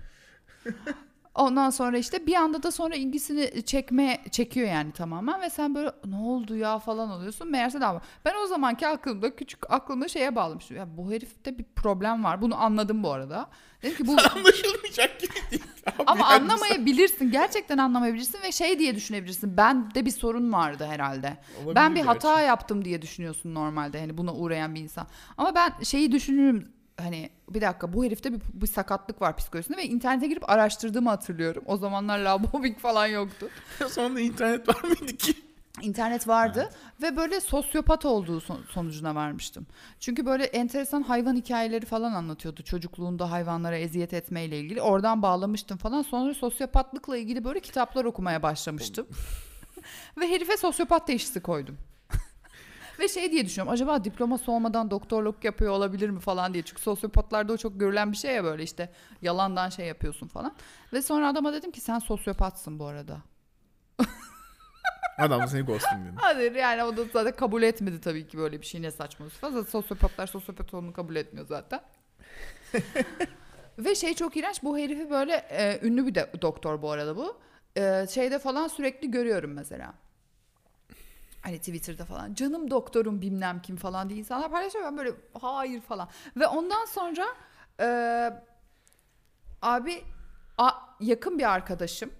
[1.38, 5.92] Ondan sonra işte bir anda da sonra ilgisini çekme çekiyor yani tamamen ve sen böyle
[6.04, 7.50] ne oldu ya falan oluyorsun.
[7.50, 8.00] Meğerse daha.
[8.24, 10.76] Ben o zamanki aklımda küçük aklımda şeye bağlamıştım.
[10.76, 12.42] Ya bu herifte bir problem var.
[12.42, 13.48] Bunu anladım bu arada.
[13.82, 15.62] Dedim ki bu Anlaşılmayacak gibi değil.
[16.06, 17.30] Ama yani anlamayabilirsin.
[17.30, 19.56] Gerçekten anlamayabilirsin ve şey diye düşünebilirsin.
[19.56, 21.36] Ben de bir sorun vardı herhalde.
[21.58, 22.08] Olabilir ben bir gerçi.
[22.08, 25.06] hata yaptım diye düşünüyorsun normalde hani buna uğrayan bir insan.
[25.36, 29.84] Ama ben şeyi düşünürüm hani bir dakika bu herifte bir, bir sakatlık var psikolojisinde ve
[29.84, 31.62] internete girip araştırdığımı hatırlıyorum.
[31.66, 33.48] O zamanlar labobik falan yoktu.
[33.88, 35.34] Sonra internet var mıydı ki?
[35.82, 36.70] İnternet vardı
[37.02, 39.66] ve böyle sosyopat olduğu son- sonucuna varmıştım.
[40.00, 42.62] Çünkü böyle enteresan hayvan hikayeleri falan anlatıyordu.
[42.62, 44.82] Çocukluğunda hayvanlara eziyet etmeyle ilgili.
[44.82, 46.02] Oradan bağlamıştım falan.
[46.02, 49.06] Sonra sosyopatlıkla ilgili böyle kitaplar okumaya başlamıştım.
[50.20, 51.78] ve herife sosyopat teşhisi koydum.
[52.98, 53.72] Ve şey diye düşünüyorum.
[53.72, 56.62] Acaba diploması olmadan doktorluk yapıyor olabilir mi falan diye.
[56.62, 60.54] Çünkü sosyopatlarda o çok görülen bir şey ya böyle işte yalandan şey yapıyorsun falan.
[60.92, 63.18] Ve sonra adama dedim ki sen sosyopatsın bu arada.
[65.18, 66.16] Adam da seni ghosting dedi.
[66.16, 69.52] Hayır yani o da zaten kabul etmedi tabii ki böyle bir şey ne saçması falan.
[69.52, 71.80] Zaten sosyopatlar sosyopat olduğunu kabul etmiyor zaten.
[73.78, 77.38] Ve şey çok iğrenç bu herifi böyle e, ünlü bir de, doktor bu arada bu.
[77.76, 79.94] E, şeyde falan sürekli görüyorum mesela.
[81.42, 84.84] Hani Twitter'da falan canım doktorum bilmem kim falan diye insanlar paylaşıyor.
[84.84, 86.08] Ben böyle hayır falan.
[86.36, 87.26] Ve ondan sonra
[87.80, 87.88] e,
[89.62, 90.02] abi
[90.58, 90.70] a,
[91.00, 92.10] yakın bir arkadaşım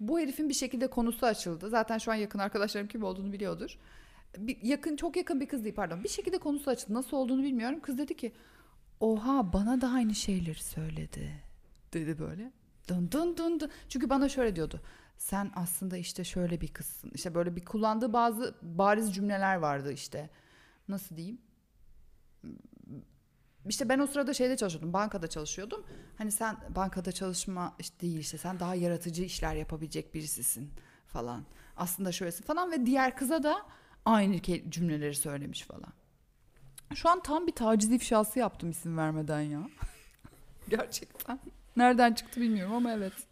[0.00, 1.68] bu herifin bir şekilde konusu açıldı.
[1.68, 3.78] Zaten şu an yakın arkadaşlarım kim olduğunu biliyordur.
[4.38, 6.04] Bir, yakın çok yakın bir kız değil pardon.
[6.04, 6.94] Bir şekilde konusu açıldı.
[6.94, 7.80] Nasıl olduğunu bilmiyorum.
[7.80, 8.32] Kız dedi ki
[9.00, 11.32] oha bana da aynı şeyleri söyledi.
[11.92, 12.52] Dedi böyle.
[12.88, 13.70] Dın dın dın dın.
[13.88, 14.80] Çünkü bana şöyle diyordu.
[15.20, 17.10] Sen aslında işte şöyle bir kızsın.
[17.14, 20.30] İşte böyle bir kullandığı bazı bariz cümleler vardı işte.
[20.88, 21.40] Nasıl diyeyim?
[23.68, 24.92] İşte ben o sırada şeyde çalışıyordum.
[24.92, 25.86] Bankada çalışıyordum.
[26.18, 30.70] Hani sen bankada çalışma işte değil işte sen daha yaratıcı işler yapabilecek birisisin
[31.06, 31.44] falan.
[31.76, 33.66] Aslında şöylesin falan ve diğer kıza da
[34.04, 35.92] aynı cümleleri söylemiş falan.
[36.94, 39.60] Şu an tam bir taciz ifşası yaptım isim vermeden ya.
[40.68, 41.40] Gerçekten.
[41.76, 43.29] Nereden çıktı bilmiyorum ama evet.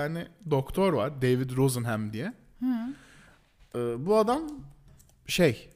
[0.00, 2.32] Tane doktor var David Rosenham diye.
[3.74, 4.42] Ee, bu adam
[5.26, 5.70] şey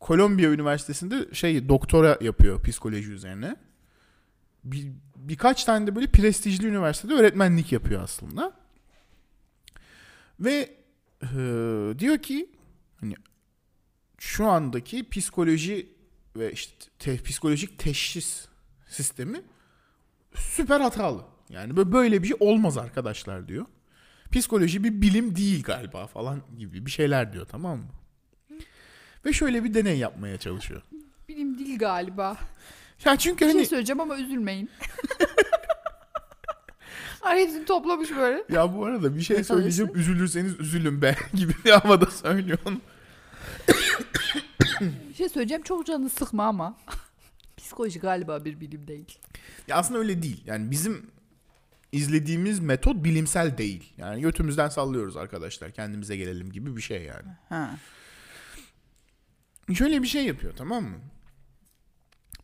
[0.00, 3.56] Kolombiya Üniversitesi'nde şey doktora yapıyor psikoloji üzerine.
[4.64, 8.52] Bir, birkaç tane de böyle prestijli üniversitede öğretmenlik yapıyor aslında.
[10.40, 10.76] Ve
[11.22, 11.28] e,
[11.98, 12.50] diyor ki
[13.00, 13.14] hani
[14.18, 15.92] şu andaki psikoloji
[16.36, 18.46] ve işte te- psikolojik teşhis
[18.88, 19.42] sistemi
[20.34, 21.33] süper hatalı.
[21.50, 23.66] Yani böyle- bir şey olmaz arkadaşlar diyor.
[24.32, 27.84] Psikoloji bir bilim değil galiba falan gibi bir şeyler diyor tamam mı?
[29.24, 30.82] Ve şöyle bir deney yapmaya çalışıyor.
[31.28, 32.36] Bilim değil galiba.
[33.04, 34.70] Ya çünkü Bir hani şey söyleyeceğim ama üzülmeyin.
[37.22, 38.44] Ay hepsini toplamış böyle.
[38.52, 42.80] ya bu arada bir şey Ne söyleyeceğim üzülürseniz üzülün be gibi bir havada söylüyor onu.
[45.08, 46.76] Bir şey söyleyeceğim çok canını sıkma ama.
[47.56, 49.18] Psikoloji galiba bir bilim değil.
[49.68, 50.42] Ya aslında öyle değil.
[50.46, 51.06] Yani bizim
[51.94, 53.92] izlediğimiz metot bilimsel değil.
[53.96, 55.72] Yani götümüzden sallıyoruz arkadaşlar.
[55.72, 57.28] Kendimize gelelim gibi bir şey yani.
[57.48, 57.76] Ha.
[59.74, 60.98] Şöyle bir şey yapıyor tamam mı?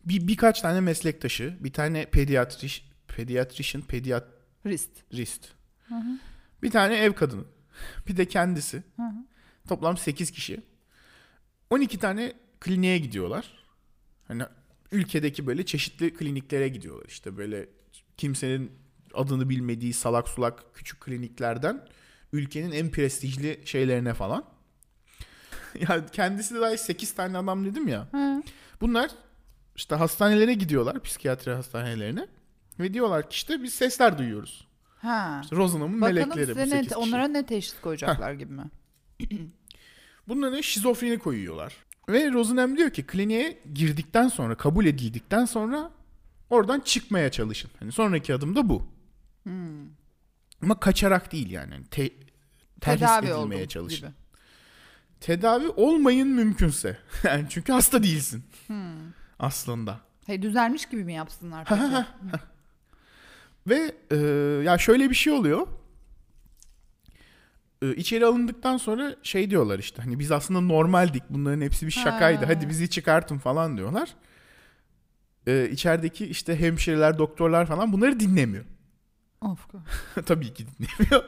[0.05, 5.49] Bir birkaç tane meslektaşı, bir tane pediatriş, pediatrician, pediatrist, Rist.
[6.63, 7.45] bir tane ev kadını,
[8.09, 8.83] bir de kendisi.
[8.97, 9.13] Hı hı.
[9.69, 10.61] Toplam 8 kişi.
[11.71, 13.65] 12 tane kliniğe gidiyorlar.
[14.29, 14.43] Hani
[14.93, 17.07] ülkedeki böyle çeşitli kliniklere gidiyorlar.
[17.09, 17.69] İşte böyle
[18.17, 18.80] kimsenin
[19.15, 21.87] adını bilmediği salak sulak küçük kliniklerden
[22.33, 24.45] ülkenin en prestijli şeylerine falan.
[25.89, 28.09] ya kendisi de dahi 8 tane adam dedim ya.
[28.13, 28.43] Ha.
[28.81, 29.11] Bunlar
[29.77, 32.27] işte hastanelere gidiyorlar, psikiyatri hastanelerine.
[32.81, 34.69] Ve diyorlar ki işte biz sesler duyuyoruz.
[34.99, 35.41] Ha.
[35.43, 36.97] İşte Bakalım melekleri bu size 8 ne, kişi.
[36.97, 38.71] onlara ne teşhis koyacaklar gibi mi?
[40.29, 41.77] Bunlara şizofreni koyuyorlar.
[42.09, 45.91] Ve Rosenham diyor ki kliniğe girdikten sonra, kabul edildikten sonra
[46.51, 47.71] oradan çıkmaya çalışın.
[47.79, 48.87] Hani sonraki adım da bu.
[49.43, 49.87] Hmm.
[50.63, 51.85] Ama kaçarak değil yani.
[51.91, 52.11] Te-
[52.81, 53.99] terhis Tedavi edilmeye çalışın.
[54.09, 54.11] gibi.
[55.21, 56.99] Tedavi olmayın mümkünse.
[57.25, 58.77] yani çünkü hasta değilsin Hmm.
[59.39, 60.01] aslında.
[60.27, 61.83] Hey, düzelmiş gibi mi yapsınlar peki?
[63.69, 64.17] Ve e,
[64.65, 65.67] ya şöyle bir şey oluyor.
[67.83, 72.45] E, içeri alındıktan sonra şey diyorlar işte hani biz aslında normaldik bunların hepsi bir şakaydı
[72.45, 72.51] Ha.
[72.51, 74.15] hadi bizi çıkartın falan diyorlar.
[75.47, 78.65] E, içerideki işte hemşireler doktorlar falan bunları dinlemiyor.
[79.41, 79.67] Of.
[80.27, 81.25] Tabii ki dinlemiyor.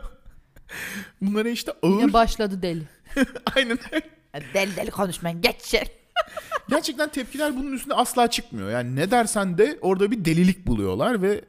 [1.21, 2.83] Bunlara işte ağır Yine başladı deli.
[3.57, 3.79] aynen
[4.55, 5.89] Deli deli konuşmayın geçin.
[6.69, 8.71] gerçekten tepkiler bunun üstünde asla çıkmıyor.
[8.71, 11.45] Yani ne dersen de orada bir delilik buluyorlar ve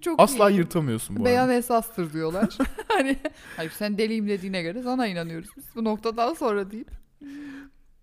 [0.00, 0.56] Çok asla iyi.
[0.58, 1.54] yırtamıyorsun bu Beyan arada.
[1.54, 2.58] esastır diyorlar.
[2.88, 3.16] hani
[3.56, 6.90] hayır sen deliyim dediğine göre sana inanıyoruz biz bu noktadan sonra deyip.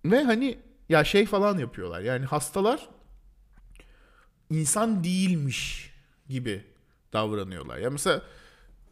[0.06, 0.58] Ve hani
[0.90, 2.02] ya şey falan yapıyorlar.
[2.02, 2.90] Yani hastalar
[4.50, 5.92] insan değilmiş
[6.30, 6.64] gibi
[7.14, 7.78] davranıyorlar.
[7.78, 8.22] Ya mesela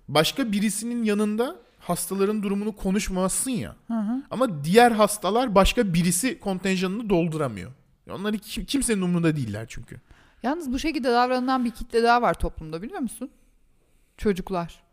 [0.08, 3.76] başka birisinin yanında hastaların durumunu konuşmasın ya.
[3.88, 4.24] Hı hı.
[4.32, 7.72] Ama diğer hastalar başka birisi kontenjanını dolduramıyor.
[8.12, 10.02] Onları kim, kimsenin umurunda değiller çünkü.
[10.44, 13.30] Yalnız bu şekilde davranılan bir kitle daha var toplumda biliyor musun?
[14.18, 14.84] Çocuklar.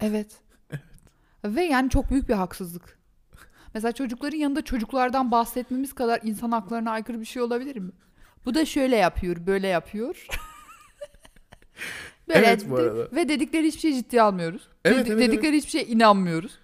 [0.00, 0.36] Evet.
[1.44, 2.98] Ve yani çok büyük bir haksızlık.
[3.74, 7.92] Mesela çocukların yanında çocuklardan bahsetmemiz kadar insan haklarına aykırı bir şey olabilir mi?
[8.44, 10.26] Bu da şöyle yapıyor, böyle yapıyor.
[12.28, 13.08] Böyle Evet, bu arada.
[13.16, 14.68] Ve dedikleri hiçbir şey ciddiye almıyoruz.
[14.84, 16.58] Evet, Dedi- evet, dedikleri hiçbir şeye inanmıyoruz.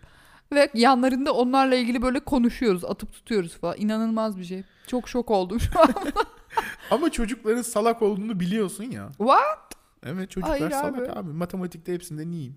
[0.53, 3.75] Ve yanlarında onlarla ilgili böyle konuşuyoruz, atıp tutuyoruz falan.
[3.79, 4.63] İnanılmaz bir şey.
[4.87, 5.95] Çok şok oldum şu an.
[6.91, 9.09] Ama çocukların salak olduğunu biliyorsun ya.
[9.19, 9.75] What?
[10.07, 11.19] Evet çocuklar Hayır salak abi.
[11.19, 11.31] abi.
[11.33, 12.57] Matematikte hepsinden iyiyim.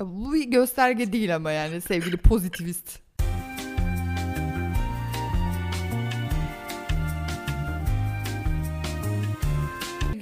[0.00, 3.05] Bu bir gösterge değil ama yani sevgili pozitivist.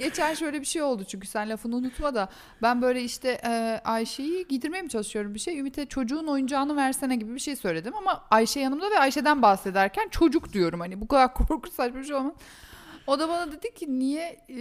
[0.05, 2.29] Geçen şöyle bir şey oldu çünkü sen lafını unutma da
[2.61, 7.35] ben böyle işte e, Ayşe'yi giydirmeye mi çalışıyorum bir şey Ümit'e çocuğun oyuncağını versene gibi
[7.35, 11.73] bir şey söyledim ama Ayşe yanımda ve Ayşe'den bahsederken çocuk diyorum hani bu kadar korkunç
[11.73, 12.33] saçma bir şey olmaz.
[13.07, 14.59] O da bana dedi ki niye e,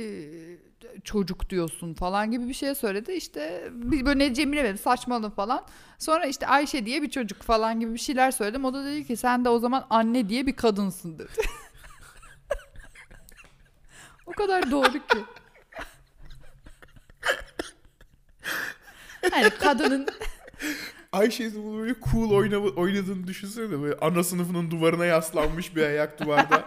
[1.04, 3.12] çocuk diyorsun falan gibi bir şey söyledi.
[3.12, 5.66] İşte bir böyle ne diyeceğimi bilemedim saçmaladım falan.
[5.98, 8.64] Sonra işte Ayşe diye bir çocuk falan gibi bir şeyler söyledim.
[8.64, 11.32] O da dedi ki sen de o zaman anne diye bir kadınsın dedi.
[14.34, 15.18] o kadar doğru ki.
[19.32, 20.08] Yani kadının
[21.12, 26.20] Ayşe'nin bunu böyle cool oyna, oynadığını düşünsene de böyle ana sınıfının duvarına yaslanmış bir ayak
[26.20, 26.64] duvarda.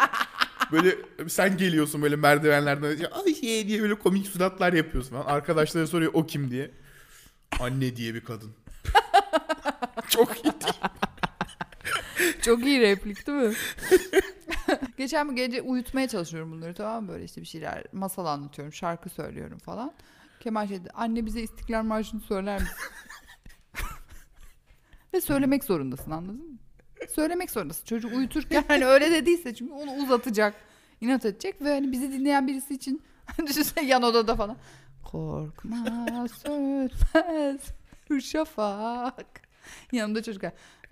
[0.71, 0.95] Böyle
[1.27, 5.25] sen geliyorsun böyle merdivenlerden Ayşe diye böyle komik suratlar yapıyorsun falan.
[5.25, 6.71] Arkadaşları soruyor o kim diye.
[7.59, 8.51] Anne diye bir kadın.
[10.09, 10.73] Çok iyi değil.
[12.41, 13.53] Çok iyi replik değil mi?
[14.97, 17.09] Geçen bir gece uyutmaya çalışıyorum bunları tamam mı?
[17.09, 19.93] Böyle işte bir şeyler masal anlatıyorum, şarkı söylüyorum falan.
[20.39, 22.75] Kemal şey dedi, anne bize İstiklal Marşı'nı söyler misin?
[25.13, 26.57] Ve söylemek zorundasın anladın mı?
[27.15, 27.85] Söylemek zorundasın.
[27.85, 30.55] Çocuk uyuturken hani öyle dediyse çünkü onu uzatacak.
[31.01, 33.01] inat edecek ve hani bizi dinleyen birisi için
[33.47, 34.57] düşünsene yan odada falan.
[35.03, 37.61] Korkma sönmez
[38.09, 39.46] bu şafak.
[39.91, 40.51] Yanımda çocuklar.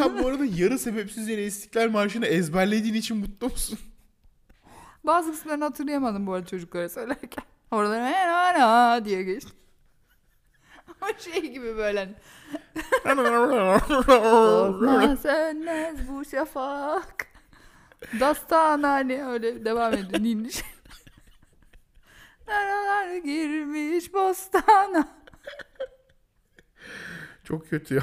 [0.00, 3.78] Ya bu arada yarı sebepsiz yere İstiklal Marşı'nı ezberlediğin için mutlu musun?
[5.04, 7.44] Bazı kısımlarını hatırlayamadım bu arada çocuklara söylerken.
[7.70, 9.50] Oralara "Ana" diye geçti.
[11.00, 12.14] Ama şey gibi böyle hani,
[14.06, 17.26] Korkma sönmez bu şafak.
[18.20, 20.62] Dastan hani öyle devam ediyor ninniş.
[22.48, 25.08] Naralar girmiş bostana.
[27.44, 28.02] Çok kötü ya.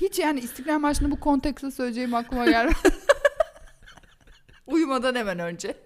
[0.00, 2.76] Hiç yani İstiklal Marşı'nı bu kontekste söyleyeceğim aklıma gelmedi.
[4.66, 5.76] Uyumadan hemen önce.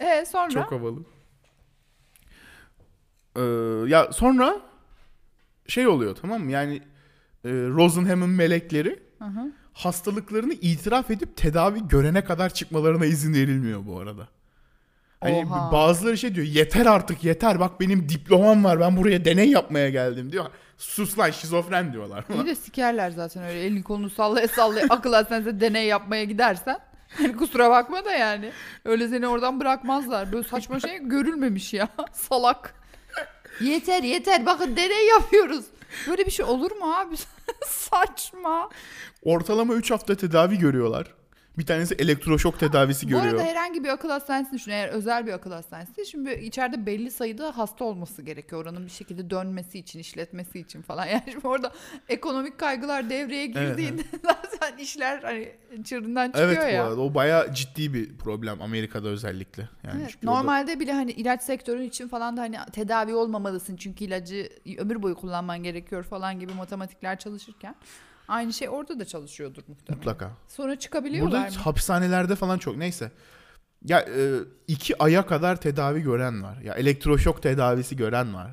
[0.00, 0.50] e sonra?
[0.50, 1.00] Çok havalı.
[3.36, 3.42] Ee,
[3.90, 4.60] ya sonra
[5.66, 6.50] şey oluyor tamam mı?
[6.50, 6.76] Yani
[7.44, 9.52] e, Rosenham'ın melekleri hı.
[9.72, 14.28] hastalıklarını itiraf edip tedavi görene kadar çıkmalarına izin verilmiyor bu arada.
[15.20, 15.72] Hani Oha.
[15.72, 20.32] bazıları şey diyor yeter artık yeter bak benim diplomam var ben buraya deney yapmaya geldim
[20.32, 20.46] diyor.
[20.78, 22.24] Sus lan şizofren diyorlar.
[22.28, 26.78] Bir de sikerler zaten öyle elini kolunu sallaya sallaya akıl hastanesine deney yapmaya gidersen.
[27.18, 28.52] Hani kusura bakma da yani.
[28.84, 30.32] Öyle seni oradan bırakmazlar.
[30.32, 31.88] Böyle saçma şey görülmemiş ya.
[32.12, 32.74] Salak.
[33.60, 35.64] Yeter yeter bakın deney yapıyoruz.
[36.08, 37.14] Böyle bir şey olur mu abi?
[37.66, 38.68] Saçma.
[39.22, 41.14] Ortalama 3 hafta tedavi görüyorlar.
[41.58, 43.34] Bir tanesi elektroşok tedavisi Bu görüyor.
[43.34, 44.70] arada herhangi bir akıl hastanesini düşün.
[44.72, 46.06] Eğer özel bir akıl hastanesi.
[46.06, 48.62] Şimdi içeride belli sayıda hasta olması gerekiyor.
[48.62, 51.06] Oranın bir şekilde dönmesi için, işletmesi için falan.
[51.10, 51.72] Yani şimdi orada
[52.08, 55.52] ekonomik kaygılar devreye girdiğinde zaten işler hani
[55.84, 56.84] çığırından çıkıyor Evet bu ya.
[56.86, 59.68] arada o bayağı ciddi bir problem Amerika'da özellikle.
[59.84, 63.76] Yani Evet, çünkü orada- normalde bile hani ilaç sektörü için falan da hani tedavi olmamalısın
[63.76, 67.74] çünkü ilacı ömür boyu kullanman gerekiyor falan gibi matematikler çalışırken
[68.30, 69.98] aynı şey orada da çalışıyordur muhtemelen.
[69.98, 70.30] mutlaka.
[70.48, 71.62] Sonra çıkabiliyorlar Burada mı?
[71.62, 73.10] hapishanelerde falan çok neyse.
[73.84, 74.38] Ya e,
[74.68, 76.58] iki aya kadar tedavi gören var.
[76.64, 78.50] Ya elektroşok tedavisi gören var.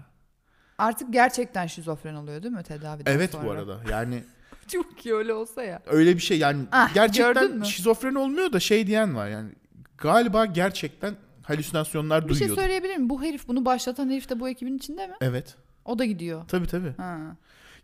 [0.77, 3.45] Artık gerçekten şizofren oluyor değil mi tedaviden Evet sonra?
[3.45, 3.79] bu arada.
[3.91, 4.23] Yani
[4.67, 5.81] Çok iyi öyle olsa ya.
[5.85, 9.51] öyle bir şey yani Ah, gerçekten şizofren olmuyor da şey diyen var yani.
[9.97, 12.61] Galiba gerçekten halüsinasyonlar Bir şey duyuyordu.
[12.61, 13.09] söyleyebilir miyim?
[13.09, 15.13] Bu herif bunu başlatan herif de bu ekibin içinde mi?
[15.21, 15.55] evet.
[15.85, 16.43] O da gidiyor.
[16.47, 16.93] Tabii tabii.
[16.97, 17.17] Ha.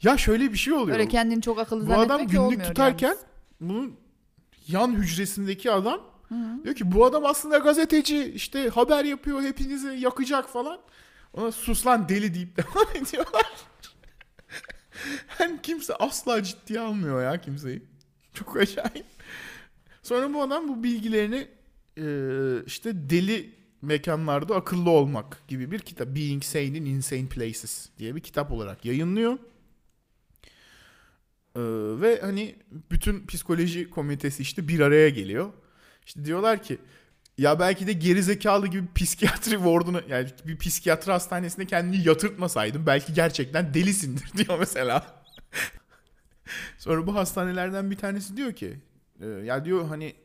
[0.03, 0.97] Ya şöyle bir şey oluyor.
[0.97, 3.23] Öyle kendini çok akıllı Bu adam günlük tutarken yalnız.
[3.61, 3.95] bunun
[4.67, 6.01] yan hücresindeki adam
[6.63, 10.79] diyor ki bu adam aslında gazeteci işte haber yapıyor hepinizi yakacak falan.
[11.33, 13.45] Ona sus lan deli deyip devam ediyorlar.
[15.39, 17.83] yani kimse asla ciddiye almıyor ya kimseyi.
[18.33, 19.05] Çok acayip.
[20.03, 21.47] Sonra bu adam bu bilgilerini
[21.97, 22.05] e,
[22.65, 23.49] işte deli
[23.81, 26.07] mekanlarda akıllı olmak gibi bir kitap.
[26.07, 29.37] Being Sane in Insane Places diye bir kitap olarak yayınlıyor.
[31.55, 31.61] Ee,
[32.01, 32.55] ve hani
[32.91, 35.53] bütün psikoloji komitesi işte bir araya geliyor.
[36.05, 36.77] İşte diyorlar ki
[37.37, 43.13] ya belki de geri zekalı gibi psikiyatri warduna yani bir psikiyatri hastanesinde kendini yatırtmasaydın belki
[43.13, 45.23] gerçekten delisindir diyor mesela.
[46.77, 48.77] Sonra bu hastanelerden bir tanesi diyor ki
[49.21, 50.15] e, ya diyor hani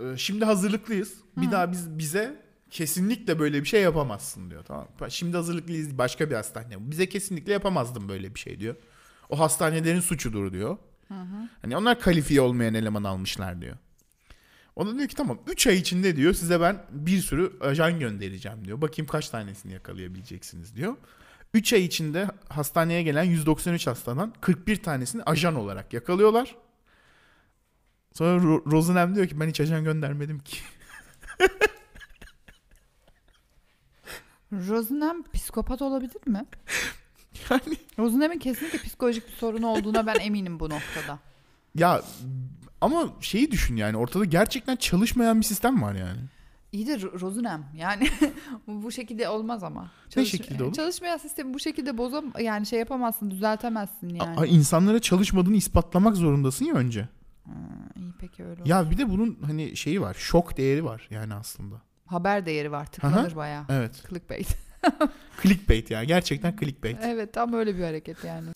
[0.00, 1.14] e, şimdi hazırlıklıyız.
[1.36, 1.52] Bir Hı.
[1.52, 4.64] daha biz bize kesinlikle böyle bir şey yapamazsın diyor.
[4.64, 4.88] Tamam.
[5.08, 6.90] Şimdi hazırlıklıyız başka bir hastane.
[6.90, 8.76] Bize kesinlikle yapamazdın böyle bir şey diyor.
[9.28, 10.76] O hastanelerin suçudur diyor.
[11.08, 11.48] Hı hı.
[11.62, 13.76] Hani onlar kalifiye olmayan eleman almışlar diyor.
[14.76, 18.64] O da diyor ki tamam 3 ay içinde diyor size ben bir sürü ajan göndereceğim
[18.64, 18.80] diyor.
[18.80, 20.96] Bakayım kaç tanesini yakalayabileceksiniz diyor.
[21.54, 26.56] 3 ay içinde hastaneye gelen 193 hastadan 41 tanesini ajan olarak yakalıyorlar.
[28.12, 30.56] Sonra Ro- Rosenham diyor ki ben hiç ajan göndermedim ki.
[34.52, 36.46] Rosenham psikopat olabilir mi?
[37.50, 41.18] Yani Rosenham'in kesinlikle psikolojik bir sorunu olduğuna ben eminim bu noktada.
[41.74, 42.02] ya
[42.80, 46.20] ama şeyi düşün yani ortada gerçekten çalışmayan bir sistem var yani.
[46.72, 48.08] İyi de Ro- Rosenham yani
[48.66, 49.90] bu şekilde olmaz ama.
[50.24, 50.72] şekilde olur?
[50.72, 54.38] Çalışmayan sistemi bu şekilde bozam yani şey yapamazsın düzeltemezsin yani.
[54.40, 57.08] A- insanlara çalışmadığını ispatlamak zorundasın ya önce.
[57.96, 58.68] İyi peki öyle olur.
[58.70, 60.14] Ya bir de bunun hani şeyi var.
[60.14, 61.76] Şok değeri var yani aslında.
[62.06, 63.64] Haber değeri var tıklanır bayağı.
[63.68, 64.04] Evet.
[64.10, 64.48] Clickbait.
[65.42, 66.04] Clickbait ya.
[66.04, 66.96] Gerçekten clickbait.
[67.02, 68.48] evet tam öyle bir hareket yani.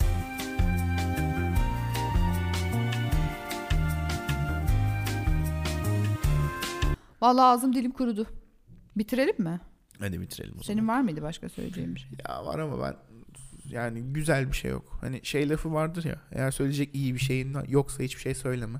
[7.21, 8.27] Vallahi ağzım dilim kurudu.
[8.97, 9.59] Bitirelim mi?
[9.99, 10.63] Hadi bitirelim o zaman.
[10.63, 12.09] Senin var mıydı başka söyleyeceğin bir şey?
[12.29, 12.95] Ya var ama ben
[13.69, 14.97] yani güzel bir şey yok.
[15.01, 16.15] Hani şey lafı vardır ya.
[16.31, 18.79] Eğer söyleyecek iyi bir şeyin yoksa hiçbir şey söyleme.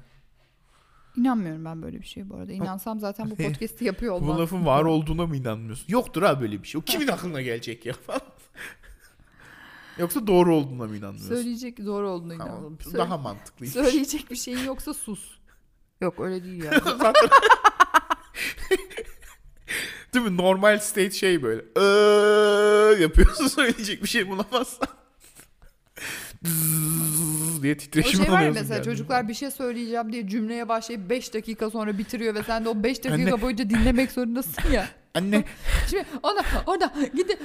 [1.17, 2.51] İnanmıyorum ben böyle bir şeye bu arada.
[2.51, 4.37] İnansam zaten bu podcast'i yapıyor olmaz.
[4.37, 5.85] Bu lafın var olduğuna mı inanmıyorsun?
[5.87, 6.79] Yoktur ha böyle bir şey.
[6.79, 8.21] O kimin aklına gelecek ya falan.
[9.97, 11.35] Yoksa doğru olduğuna mı inanmıyorsun?
[11.35, 12.47] Söyleyecek doğru olduğunu Tamam.
[12.47, 12.77] inanıyorum.
[12.83, 13.67] Söyle- Daha mantıklı.
[13.67, 15.31] Söyleyecek bir şeyin yoksa sus.
[16.01, 16.71] Yok öyle değil ya.
[16.85, 17.13] Zaten
[20.13, 20.37] Değil mi?
[20.37, 21.65] Normal state şey böyle.
[21.77, 24.87] Iıı yapıyorsun söyleyecek bir şey bulamazsan.
[27.61, 28.83] Zzzz diye O titreşim şey var mesela kendine.
[28.83, 32.83] çocuklar bir şey söyleyeceğim diye cümleye başlayıp 5 dakika sonra bitiriyor ve sen de o
[32.83, 33.41] 5 dakika Anne.
[33.41, 34.87] boyunca dinlemek zorundasın ya.
[35.15, 35.43] Anne
[35.89, 37.37] Şimdi ona orada gidi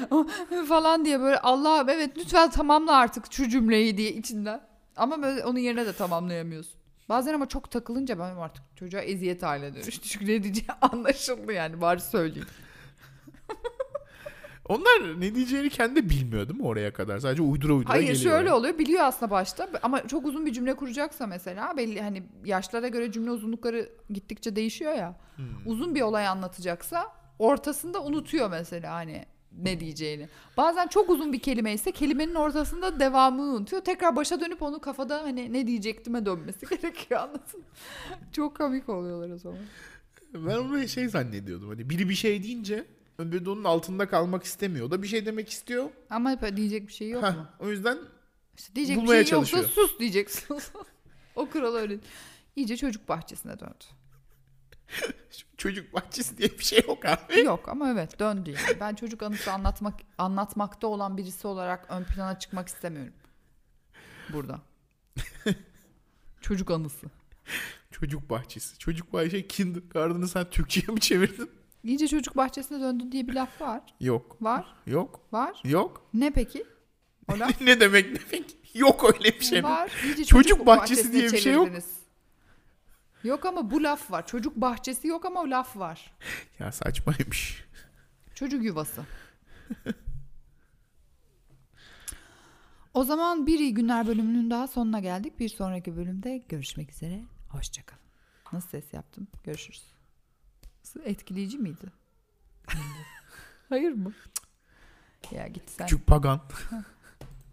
[0.69, 4.61] falan diye böyle Allah'ım evet lütfen tamamla artık şu cümleyi diye içinden.
[4.97, 6.75] Ama böyle onun yerine de tamamlayamıyorsun.
[7.09, 10.09] Bazen ama çok takılınca ben artık çocuğa eziyet haline dönüştü.
[10.09, 12.49] Çünkü ne diyeceği anlaşıldı yani bari söyleyeyim.
[14.69, 17.19] Onlar ne diyeceğini kendi bilmiyor değil mi oraya kadar?
[17.19, 18.33] Sadece uydura uydura Hayır geliyor.
[18.33, 22.89] şöyle oluyor biliyor aslında başta ama çok uzun bir cümle kuracaksa mesela belli hani yaşlara
[22.89, 25.17] göre cümle uzunlukları gittikçe değişiyor ya.
[25.37, 25.45] Hmm.
[25.67, 29.25] Uzun bir olay anlatacaksa ortasında unutuyor mesela hani
[29.63, 30.29] ne diyeceğini.
[30.57, 33.83] Bazen çok uzun bir kelime ise kelimenin ortasında devamını unutuyor.
[33.83, 37.67] Tekrar başa dönüp onu kafada hani ne diyecektime dönmesi gerekiyor anladın mı?
[38.33, 39.61] Çok komik oluyorlar o zaman.
[40.35, 41.69] Ben onu şey zannediyordum.
[41.69, 42.85] Hani biri bir şey deyince
[43.19, 44.87] öbürü de onun altında kalmak istemiyor.
[44.87, 45.91] O da bir şey demek istiyor.
[46.11, 47.47] Ama hep diyecek bir şey yok Heh, mu?
[47.61, 47.99] o yüzden
[48.59, 49.89] İşte diyecek bir Bulmaya şey yoksa çalışıyor.
[49.89, 50.59] sus diyeceksin.
[51.37, 51.99] o kural öyle.
[52.57, 53.85] İyice çocuk bahçesine döndü.
[55.57, 57.41] çocuk bahçesi diye bir şey yok abi.
[57.41, 58.81] Yok ama evet döndü yani.
[58.81, 63.13] Ben çocuk anısı anlatmak anlatmakta olan birisi olarak ön plana çıkmak istemiyorum.
[64.33, 64.61] Burada.
[66.41, 67.07] çocuk anısı.
[67.91, 68.79] Çocuk bahçesi.
[68.79, 71.51] Çocuk bahçesi kindergarten'ı sen Türkçe'ye mi çevirdin?
[71.87, 73.83] İyice çocuk bahçesine döndü diye bir laf var.
[74.01, 74.37] Yok.
[74.43, 74.67] Var.
[74.87, 75.21] Yok.
[75.33, 75.63] Var.
[75.65, 76.07] Yok.
[76.15, 76.65] Ne peki?
[77.33, 78.57] O laf ne demek ne demek?
[78.75, 79.63] Yok öyle bir şey.
[79.63, 79.91] var.
[80.05, 81.69] İyice Çocuk bahçesi bahçesine diye bir şey yok.
[83.25, 84.27] Yok ama bu laf var.
[84.27, 86.13] Çocuk bahçesi yok ama o laf var.
[86.59, 87.65] Ya saçmaymış.
[88.35, 89.03] Çocuk yuvası.
[92.95, 95.41] o zaman bir iyi günler bölümünün daha sonuna geldik.
[95.41, 97.21] Bir sonraki bölümde görüşmek üzere.
[97.49, 98.03] Hoşçakalın.
[98.53, 99.27] Nasıl ses yaptım?
[99.45, 99.97] Görüşürüz.
[101.05, 101.87] Etkileyici miydi?
[103.69, 104.13] Hayır mı?
[105.31, 105.87] Ya git sen.
[105.87, 106.41] Küçük pagan.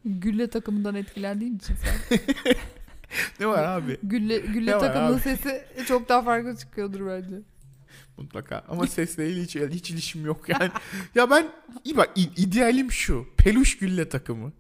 [0.06, 2.20] Gülle takımından etkilendiğin için sen.
[3.40, 3.98] Ne var abi?
[4.04, 7.42] Gülle, gülle Ne takımının sesi çok daha farklı çıkıyordur bence.
[8.18, 8.64] Mutlaka.
[8.70, 10.72] Ama sesle ilgili hiç, hiç ilişkim yok yani.
[11.16, 11.48] ya ben
[11.84, 13.28] iyi bak idealim şu.
[13.38, 14.52] Peluş gülle takımı.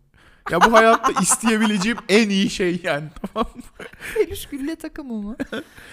[0.51, 3.05] Ya bu hayatta isteyebileceğim en iyi şey yani.
[3.33, 3.61] Tamam mı?
[4.13, 5.35] Peluş gülle takımı mı?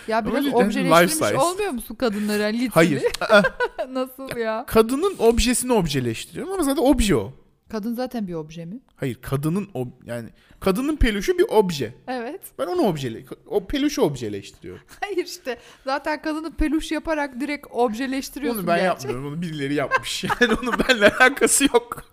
[0.08, 2.42] Ya biraz Öyle objeleştirmiş olmuyor musun kadınları?
[2.42, 2.68] Yani?
[2.74, 3.02] Hayır.
[3.20, 3.42] Aa,
[3.88, 4.64] Nasıl ya?
[4.68, 7.32] Kadının objesini objeleştiriyorum ama zaten obje o.
[7.70, 8.80] Kadın zaten bir obje mi?
[8.96, 10.28] Hayır kadının o yani
[10.60, 11.94] kadının peluşu bir obje.
[12.08, 12.40] Evet.
[12.58, 14.82] Ben onu objele o peluşu objeleştiriyorum.
[15.00, 18.86] Hayır işte zaten kadını peluş yaparak direkt objeleştiriyorsun Onu ben gerçi.
[18.86, 19.26] yapmıyorum.
[19.26, 20.24] Onu birileri yapmış.
[20.40, 22.04] Yani onun benimle alakası yok.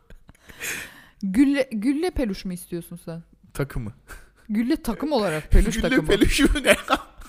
[1.24, 3.24] Gülle, gülle peluş mu istiyorsun sen?
[3.53, 3.93] Takımı.
[4.49, 6.07] Gülle takım olarak peluş Gülle takımı.
[6.07, 6.76] peluşu ne?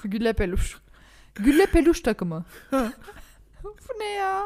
[0.05, 0.77] Gülle peluş.
[1.35, 2.45] Gülle peluş takımı.
[3.65, 4.43] Bu ne ya?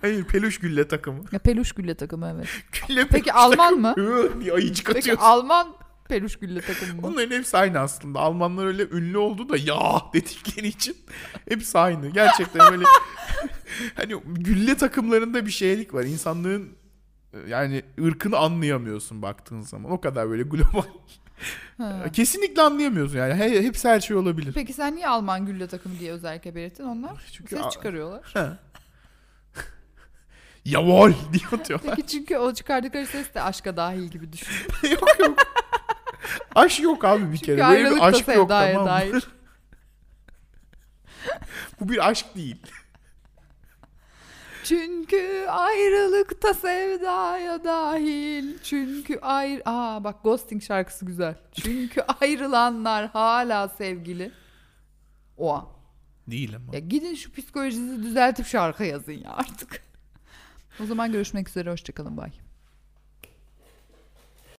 [0.00, 1.24] Hayır peluş gülle takımı.
[1.32, 1.38] ya?
[1.38, 2.48] Peluş gülle takımı evet.
[2.88, 4.22] Gülle Peki peluş Alman takımı.
[4.24, 4.40] mı?
[4.40, 5.24] Bir ayıcık Peki atıyorsun.
[5.24, 5.76] Alman
[6.08, 7.06] peluş gülle takımı mı?
[7.06, 8.18] Onların hepsi aynı aslında.
[8.20, 9.78] Almanlar öyle ünlü oldu da ya
[10.14, 10.96] dedikleri için
[11.48, 12.08] hepsi aynı.
[12.08, 12.84] Gerçekten böyle
[13.94, 16.04] hani gülle takımlarında bir şeylik var.
[16.04, 16.77] İnsanlığın
[17.48, 19.90] yani ırkını anlayamıyorsun baktığın zaman.
[19.92, 20.82] O kadar böyle global.
[21.78, 22.04] Ha.
[22.12, 23.34] Kesinlikle anlayamıyorsun yani.
[23.34, 24.52] He, hepsi her şey olabilir.
[24.52, 26.84] Peki sen niye Alman gülle takımı diye özellikle belirttin?
[26.84, 28.30] Onlar Çünkü ses çıkarıyorlar.
[28.34, 28.48] He.
[30.64, 31.96] Yavol diye atıyorlar.
[31.96, 34.56] Peki çünkü o çıkardıkları ses de aşka dahil gibi düşün.
[34.90, 35.38] yok yok.
[36.54, 37.68] Aşk yok abi bir Çünkü kere.
[37.68, 39.28] Böyle bir aşk yok tamam dair.
[41.80, 42.56] Bu bir aşk değil.
[44.68, 48.58] Çünkü ayrılıkta sevdaya dahil.
[48.62, 49.62] Çünkü ayrı...
[49.64, 51.34] Aa bak Ghosting şarkısı güzel.
[51.52, 54.32] Çünkü ayrılanlar hala sevgili.
[55.36, 55.66] Oha.
[56.26, 56.74] Değil ama.
[56.74, 59.88] Ya gidin şu psikolojinizi düzeltip şarkı yazın ya artık.
[60.82, 61.70] O zaman görüşmek üzere.
[61.70, 62.16] Hoşçakalın.
[62.16, 62.30] Bay.